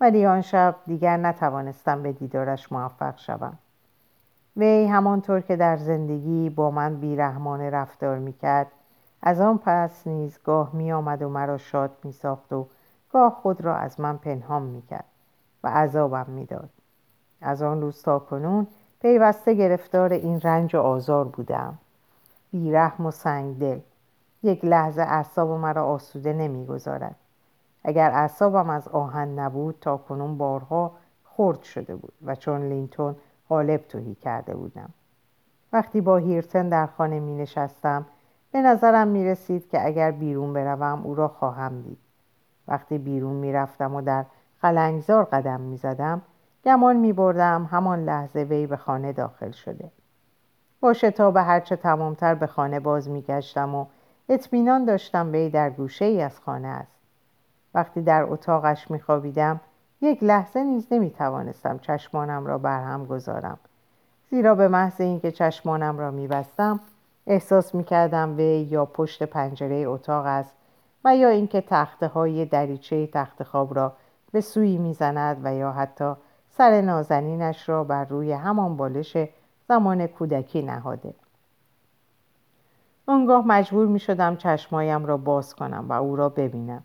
ولی 0.00 0.26
آن 0.26 0.40
شب 0.40 0.76
دیگر 0.86 1.16
نتوانستم 1.16 2.02
به 2.02 2.12
دیدارش 2.12 2.72
موفق 2.72 3.18
شوم. 3.18 3.58
وی 4.56 4.86
همانطور 4.86 5.40
که 5.40 5.56
در 5.56 5.76
زندگی 5.76 6.50
با 6.50 6.70
من 6.70 7.00
بیرحمانه 7.00 7.70
رفتار 7.70 8.18
می‌کرد 8.18 8.66
از 9.22 9.40
آن 9.40 9.58
پس 9.58 10.06
نیز 10.06 10.38
گاه 10.44 10.70
می 10.72 10.92
آمد 10.92 11.22
و 11.22 11.28
مرا 11.28 11.58
شاد 11.58 11.90
می 12.04 12.12
ساخت 12.12 12.52
و 12.52 12.66
گاه 13.12 13.34
خود 13.42 13.60
را 13.60 13.76
از 13.76 14.00
من 14.00 14.16
پنهان 14.16 14.62
می 14.62 14.82
کرد 14.82 15.11
و 15.64 15.68
عذابم 15.68 16.26
می‌داد. 16.28 16.68
از 17.40 17.62
آن 17.62 17.80
روز 17.80 18.02
تا 18.02 18.18
کنون 18.18 18.66
پیوسته 19.00 19.54
گرفتار 19.54 20.12
این 20.12 20.40
رنج 20.40 20.74
و 20.74 20.80
آزار 20.80 21.24
بودم. 21.24 21.78
بیرحم 22.52 23.06
و 23.06 23.10
سنگدل. 23.10 23.78
یک 24.42 24.64
لحظه 24.64 25.02
اعصاب 25.02 25.50
مرا 25.50 25.84
آسوده 25.84 26.32
نمی‌گذارد. 26.32 27.16
اگر 27.84 28.10
اعصابم 28.10 28.70
از 28.70 28.88
آهن 28.88 29.38
نبود 29.38 29.74
تا 29.80 29.96
کنون 29.96 30.38
بارها 30.38 30.92
خرد 31.24 31.62
شده 31.62 31.96
بود 31.96 32.12
و 32.24 32.34
چون 32.34 32.68
لینتون 32.68 33.16
غالب 33.48 33.80
توهی 33.88 34.14
کرده 34.14 34.54
بودم. 34.54 34.88
وقتی 35.72 36.00
با 36.00 36.16
هیرتن 36.16 36.68
در 36.68 36.86
خانه 36.86 37.20
می 37.20 37.34
نشستم 37.34 38.06
به 38.52 38.62
نظرم 38.62 39.08
می 39.08 39.24
رسید 39.24 39.68
که 39.68 39.86
اگر 39.86 40.10
بیرون 40.10 40.52
بروم 40.52 41.02
او 41.04 41.14
را 41.14 41.28
خواهم 41.28 41.82
دید. 41.82 41.98
وقتی 42.68 42.98
بیرون 42.98 43.32
می 43.32 43.52
رفتم 43.52 43.94
و 43.94 44.02
در 44.02 44.24
قلنگزار 44.62 45.24
قدم 45.24 45.60
می 45.60 45.76
زدم 45.76 46.22
گمان 46.64 46.96
می 46.96 47.12
بردم 47.12 47.68
همان 47.70 48.04
لحظه 48.04 48.40
وی 48.40 48.66
به 48.66 48.76
خانه 48.76 49.12
داخل 49.12 49.50
شده. 49.50 49.90
با 50.80 50.92
شتاب 50.92 51.36
هرچه 51.36 51.76
تمامتر 51.76 52.34
به 52.34 52.46
خانه 52.46 52.80
باز 52.80 53.08
می 53.08 53.22
گشتم 53.22 53.74
و 53.74 53.86
اطمینان 54.28 54.84
داشتم 54.84 55.32
وی 55.32 55.50
در 55.50 55.70
گوشه 55.70 56.04
ای 56.04 56.22
از 56.22 56.40
خانه 56.40 56.68
است. 56.68 56.96
وقتی 57.74 58.02
در 58.02 58.22
اتاقش 58.22 58.90
می 58.90 59.00
خوابیدم 59.00 59.60
یک 60.00 60.22
لحظه 60.22 60.64
نیز 60.64 60.86
نمی 60.90 61.10
توانستم 61.10 61.78
چشمانم 61.78 62.46
را 62.46 62.58
برهم 62.58 63.06
گذارم. 63.06 63.58
زیرا 64.30 64.54
به 64.54 64.68
محض 64.68 65.00
اینکه 65.00 65.32
چشمانم 65.32 65.98
را 65.98 66.10
می 66.10 66.26
بستم 66.26 66.80
احساس 67.26 67.74
می 67.74 67.84
کردم 67.84 68.36
وی 68.36 68.68
یا 68.70 68.84
پشت 68.84 69.22
پنجره 69.22 69.76
اتاق 69.76 70.26
است 70.26 70.52
و 71.04 71.16
یا 71.16 71.28
اینکه 71.28 71.60
تخته 71.60 72.06
های 72.06 72.44
دریچه 72.44 73.06
تخت 73.06 73.42
خواب 73.42 73.74
را 73.74 73.92
به 74.32 74.40
سوی 74.40 74.78
می‌زند 74.78 75.40
و 75.44 75.54
یا 75.54 75.72
حتی 75.72 76.14
سر 76.48 76.80
نازنینش 76.80 77.68
را 77.68 77.84
بر 77.84 78.04
روی 78.04 78.32
همان 78.32 78.76
بالش 78.76 79.16
زمان 79.68 80.06
کودکی 80.06 80.62
نهاده. 80.62 81.14
آنگاه 83.06 83.46
مجبور 83.46 83.86
می 83.86 83.98
شدم 83.98 84.36
چشمایم 84.36 85.06
را 85.06 85.16
باز 85.16 85.54
کنم 85.54 85.86
و 85.88 85.92
او 85.92 86.16
را 86.16 86.28
ببینم. 86.28 86.82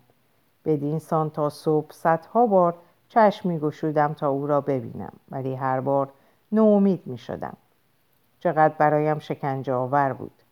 بدین 0.64 0.98
سان 0.98 1.30
تا 1.30 1.48
صبح 1.48 1.92
صدها 1.92 2.46
بار 2.46 2.74
چشم 3.08 3.48
می 3.48 3.58
گشودم 3.58 4.14
تا 4.14 4.28
او 4.28 4.46
را 4.46 4.60
ببینم 4.60 5.12
ولی 5.30 5.54
هر 5.54 5.80
بار 5.80 6.08
نومید 6.52 7.02
می 7.06 7.18
شدم 7.18 7.56
چقدر 8.40 8.74
برایم 8.78 9.18
شکنجه 9.18 9.72
آور 9.72 10.12
بود. 10.12 10.42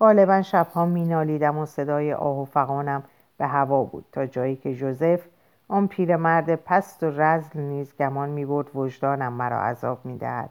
غالبا 0.00 0.42
شبها 0.42 0.86
می 0.86 1.04
نالیدم 1.04 1.58
و 1.58 1.66
صدای 1.66 2.12
آه 2.12 2.40
و 2.40 2.44
فقانم 2.44 3.02
به 3.38 3.46
هوا 3.46 3.84
بود 3.84 4.04
تا 4.12 4.26
جایی 4.26 4.56
که 4.56 4.74
جوزف 4.74 5.26
آن 5.72 5.86
پیرمرد 5.86 6.54
پست 6.54 7.02
و 7.02 7.10
رزل 7.10 7.60
نیز 7.60 7.96
گمان 7.96 8.28
می 8.28 8.44
برد 8.44 8.76
وجدانم 8.76 9.32
مرا 9.32 9.60
عذاب 9.60 10.04
می 10.04 10.18
دهد 10.18 10.50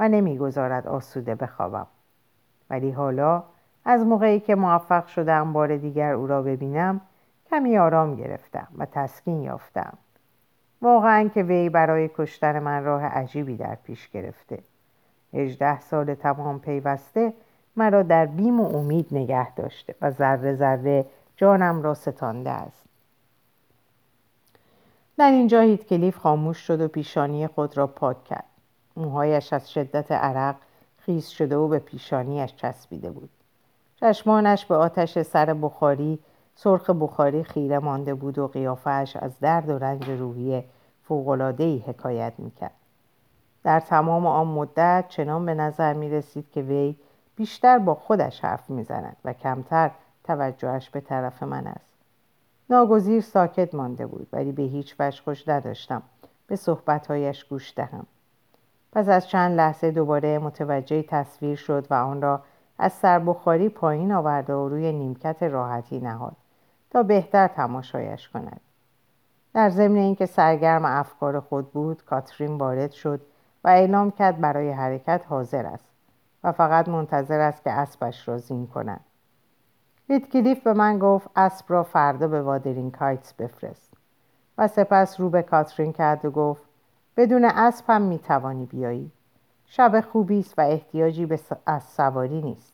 و 0.00 0.08
نمی‌گذارد 0.08 0.86
آسوده 0.86 1.34
بخوابم. 1.34 1.86
ولی 2.70 2.90
حالا 2.90 3.42
از 3.84 4.06
موقعی 4.06 4.40
که 4.40 4.54
موفق 4.54 5.06
شدم 5.06 5.52
بار 5.52 5.76
دیگر 5.76 6.12
او 6.12 6.26
را 6.26 6.42
ببینم 6.42 7.00
کمی 7.50 7.78
آرام 7.78 8.16
گرفتم 8.16 8.68
و 8.78 8.86
تسکین 8.92 9.42
یافتم. 9.42 9.98
واقعا 10.82 11.28
که 11.28 11.42
وی 11.42 11.68
برای 11.68 12.10
کشتن 12.14 12.58
من 12.58 12.84
راه 12.84 13.04
عجیبی 13.04 13.56
در 13.56 13.74
پیش 13.74 14.08
گرفته. 14.08 14.58
هجده 15.34 15.80
سال 15.80 16.14
تمام 16.14 16.60
پیوسته 16.60 17.32
مرا 17.76 18.02
در 18.02 18.26
بیم 18.26 18.60
و 18.60 18.76
امید 18.76 19.08
نگه 19.12 19.54
داشته 19.54 19.94
و 20.00 20.10
ذره 20.10 20.54
ذره 20.54 21.06
جانم 21.36 21.82
را 21.82 21.94
ستانده 21.94 22.50
است. 22.50 22.83
در 25.18 25.30
اینجا 25.30 25.60
هیت 25.60 25.84
کلیف 25.86 26.18
خاموش 26.18 26.58
شد 26.58 26.80
و 26.80 26.88
پیشانی 26.88 27.46
خود 27.46 27.76
را 27.76 27.86
پاک 27.86 28.24
کرد. 28.24 28.44
موهایش 28.96 29.52
از 29.52 29.70
شدت 29.70 30.12
عرق 30.12 30.56
خیز 30.98 31.28
شده 31.28 31.56
و 31.56 31.68
به 31.68 31.78
پیشانیش 31.78 32.54
چسبیده 32.54 33.10
بود. 33.10 33.30
چشمانش 34.00 34.66
به 34.66 34.74
آتش 34.74 35.22
سر 35.22 35.54
بخاری 35.54 36.18
سرخ 36.54 36.90
بخاری 36.90 37.44
خیره 37.44 37.78
مانده 37.78 38.14
بود 38.14 38.38
و 38.38 38.48
قیافش 38.48 39.16
از 39.20 39.38
درد 39.40 39.68
و 39.68 39.78
رنج 39.78 40.10
روحی 40.10 40.64
فوقلادهی 41.04 41.84
حکایت 41.86 42.32
می‌کرد. 42.38 42.74
در 43.64 43.80
تمام 43.80 44.26
آن 44.26 44.46
مدت 44.46 45.04
چنان 45.08 45.46
به 45.46 45.54
نظر 45.54 45.92
می 45.92 46.10
رسید 46.10 46.50
که 46.50 46.62
وی 46.62 46.96
بیشتر 47.36 47.78
با 47.78 47.94
خودش 47.94 48.40
حرف 48.40 48.70
می‌زند 48.70 49.16
و 49.24 49.32
کمتر 49.32 49.90
توجهش 50.24 50.90
به 50.90 51.00
طرف 51.00 51.42
من 51.42 51.66
است. 51.66 51.93
ناگزیر 52.70 53.20
ساکت 53.20 53.74
مانده 53.74 54.06
بود 54.06 54.28
ولی 54.32 54.52
به 54.52 54.62
هیچ 54.62 54.96
وجه 54.98 55.22
خوش 55.22 55.48
نداشتم. 55.48 56.02
به 56.46 56.56
صحبتهایش 56.56 57.44
گوش 57.44 57.72
دهم. 57.76 58.06
پس 58.92 59.08
از 59.08 59.28
چند 59.28 59.56
لحظه 59.56 59.90
دوباره 59.90 60.38
متوجه 60.38 61.02
تصویر 61.02 61.56
شد 61.56 61.86
و 61.90 61.94
آن 61.94 62.22
را 62.22 62.40
از 62.78 62.92
سربخاری 62.92 63.68
پایین 63.68 64.12
آورده 64.12 64.54
و 64.54 64.68
روی 64.68 64.92
نیمکت 64.92 65.42
راحتی 65.42 66.00
نهاد 66.00 66.36
تا 66.90 67.02
بهتر 67.02 67.48
تماشایش 67.48 68.28
کند. 68.28 68.60
در 69.54 69.70
ضمن 69.70 69.96
اینکه 69.96 70.26
سرگرم 70.26 70.84
افکار 70.84 71.40
خود 71.40 71.72
بود 71.72 72.04
کاترین 72.04 72.58
وارد 72.58 72.92
شد 72.92 73.20
و 73.64 73.68
اعلام 73.68 74.10
کرد 74.10 74.40
برای 74.40 74.70
حرکت 74.70 75.24
حاضر 75.28 75.66
است 75.66 75.88
و 76.44 76.52
فقط 76.52 76.88
منتظر 76.88 77.40
است 77.40 77.64
که 77.64 77.70
اسبش 77.70 78.28
را 78.28 78.38
زین 78.38 78.66
کند. 78.66 79.00
لیتکلیف 80.08 80.62
به 80.62 80.72
من 80.72 80.98
گفت 80.98 81.28
اسب 81.36 81.64
را 81.68 81.82
فردا 81.82 82.28
به 82.28 82.42
وادرین 82.42 82.90
کایتس 82.90 83.32
بفرست. 83.32 83.94
و 84.58 84.68
سپس 84.68 85.20
رو 85.20 85.30
به 85.30 85.42
کاترین 85.42 85.92
کرد 85.92 86.24
و 86.24 86.30
گفت 86.30 86.62
بدون 87.16 87.44
اسب 87.44 87.84
هم 87.88 88.02
می‌توانی 88.02 88.66
بیایی. 88.66 89.10
شب 89.66 90.00
خوبی 90.00 90.40
است 90.40 90.58
و 90.58 90.62
احتیاجی 90.62 91.26
به 91.26 91.40
از 91.66 91.82
سواری 91.82 92.42
نیست. 92.42 92.72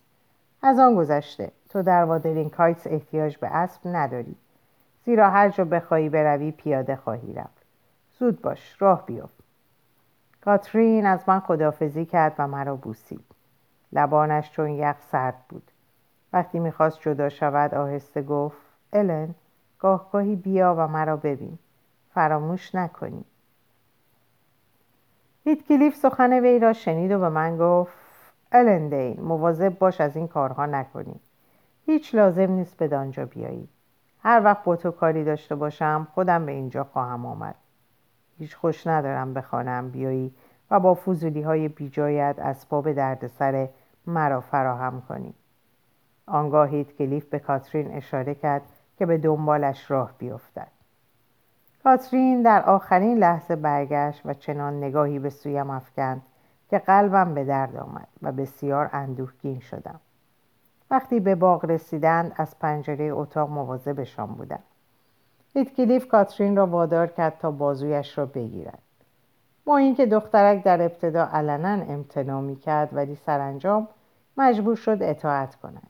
از 0.62 0.78
آن 0.78 0.94
گذشته 0.94 1.52
تو 1.68 1.82
در 1.82 2.04
وادرین 2.04 2.50
کایتس 2.50 2.86
احتیاج 2.86 3.36
به 3.36 3.48
اسب 3.48 3.80
نداری. 3.84 4.36
زیرا 5.04 5.30
هر 5.30 5.48
جا 5.48 5.64
بخواهی 5.64 6.08
بروی 6.08 6.50
پیاده 6.50 6.96
خواهی 6.96 7.32
رفت. 7.32 7.64
زود 8.18 8.42
باش 8.42 8.76
راه 8.82 9.06
بیافت. 9.06 9.40
کاترین 10.44 11.06
از 11.06 11.20
من 11.26 11.40
خدافزی 11.40 12.04
کرد 12.04 12.34
و 12.38 12.48
مرا 12.48 12.76
بوسید. 12.76 13.24
لبانش 13.92 14.50
چون 14.50 14.70
یخ 14.70 14.96
سرد 15.12 15.44
بود. 15.48 15.69
وقتی 16.32 16.58
می‌خواست 16.58 17.00
جدا 17.00 17.28
شود 17.28 17.74
آهسته 17.74 18.22
گفت 18.22 18.58
الن 18.92 19.34
گاهگاهی 19.78 20.36
بیا 20.36 20.74
و 20.78 20.88
مرا 20.88 21.16
ببین. 21.16 21.58
فراموش 22.14 22.74
نکنی. 22.74 23.24
کلیف 25.68 25.96
سخن 25.96 26.32
وی 26.32 26.58
را 26.58 26.72
شنید 26.72 27.12
و 27.12 27.18
به 27.18 27.28
من 27.28 27.58
گفت 27.58 27.92
الندین 28.52 29.20
مواظب 29.20 29.78
باش 29.78 30.00
از 30.00 30.16
این 30.16 30.28
کارها 30.28 30.66
نکنی. 30.66 31.20
هیچ 31.86 32.14
لازم 32.14 32.50
نیست 32.50 32.76
به 32.76 32.88
دانجا 32.88 33.24
بیایی. 33.26 33.68
هر 34.22 34.40
وقت 34.44 34.64
با 34.64 34.76
تو 34.76 34.90
کاری 34.90 35.24
داشته 35.24 35.54
باشم 35.54 36.06
خودم 36.14 36.46
به 36.46 36.52
اینجا 36.52 36.84
خواهم 36.84 37.26
آمد. 37.26 37.54
هیچ 38.38 38.56
خوش 38.56 38.86
ندارم 38.86 39.34
بخوانم 39.34 39.90
بیایی 39.90 40.34
و 40.70 40.80
با 40.80 40.94
فضولی 40.94 41.42
های 41.42 41.68
بیجایت 41.68 42.38
اسباب 42.38 42.92
دردسر 42.92 43.68
مرا 44.06 44.40
فراهم 44.40 45.02
کنی. 45.08 45.34
آنگاه 46.26 46.68
هیتکلیف 46.68 47.24
به 47.24 47.38
کاترین 47.38 47.92
اشاره 47.92 48.34
کرد 48.34 48.62
که 48.98 49.06
به 49.06 49.18
دنبالش 49.18 49.90
راه 49.90 50.12
بیفتد. 50.18 50.68
کاترین 51.84 52.42
در 52.42 52.62
آخرین 52.62 53.18
لحظه 53.18 53.56
برگشت 53.56 54.22
و 54.24 54.34
چنان 54.34 54.76
نگاهی 54.84 55.18
به 55.18 55.30
سویم 55.30 55.70
افکند 55.70 56.22
که 56.70 56.78
قلبم 56.78 57.34
به 57.34 57.44
درد 57.44 57.76
آمد 57.76 58.08
و 58.22 58.32
بسیار 58.32 58.90
اندوهگین 58.92 59.60
شدم. 59.60 60.00
وقتی 60.90 61.20
به 61.20 61.34
باغ 61.34 61.64
رسیدند 61.64 62.32
از 62.36 62.58
پنجره 62.58 63.04
اتاق 63.04 63.50
مواظبشان 63.50 64.26
بودم. 64.26 64.62
هیتکلیف 65.54 66.08
کاترین 66.08 66.56
را 66.56 66.66
وادار 66.66 67.06
کرد 67.06 67.38
تا 67.38 67.50
بازویش 67.50 68.18
را 68.18 68.26
بگیرد. 68.26 68.82
با 69.64 69.76
اینکه 69.76 70.06
دخترک 70.06 70.62
در 70.64 70.82
ابتدا 70.82 71.28
علنا 71.32 71.84
امتناع 71.92 72.40
می‌کرد 72.40 72.88
ولی 72.92 73.14
سرانجام 73.14 73.88
مجبور 74.36 74.76
شد 74.76 74.98
اطاعت 75.00 75.54
کند. 75.54 75.89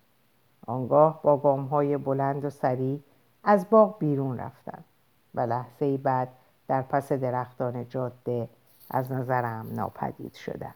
آنگاه 0.70 1.22
با 1.22 1.36
گامهای 1.36 1.96
بلند 1.96 2.44
و 2.44 2.50
سریع 2.50 3.00
از 3.44 3.70
باغ 3.70 3.98
بیرون 3.98 4.38
رفتند 4.38 4.84
و 5.34 5.40
لحظه 5.40 5.96
بعد 5.96 6.28
در 6.68 6.82
پس 6.82 7.12
درختان 7.12 7.88
جاده 7.88 8.48
از 8.90 9.12
نظرم 9.12 9.66
ناپدید 9.72 10.34
شدند. 10.34 10.74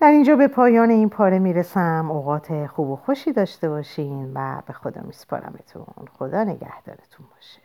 در 0.00 0.10
اینجا 0.10 0.36
به 0.36 0.48
پایان 0.48 0.90
این 0.90 1.08
پاره 1.08 1.38
می‌رسم. 1.38 2.10
اوقات 2.10 2.66
خوب 2.66 2.90
و 2.90 2.96
خوشی 2.96 3.32
داشته 3.32 3.68
باشین 3.68 4.32
و 4.34 4.62
به 4.66 4.72
خدا 4.72 5.02
میسپارمتون. 5.02 5.86
خدا 6.18 6.44
نگهدارتون 6.44 7.26
باشه. 7.34 7.63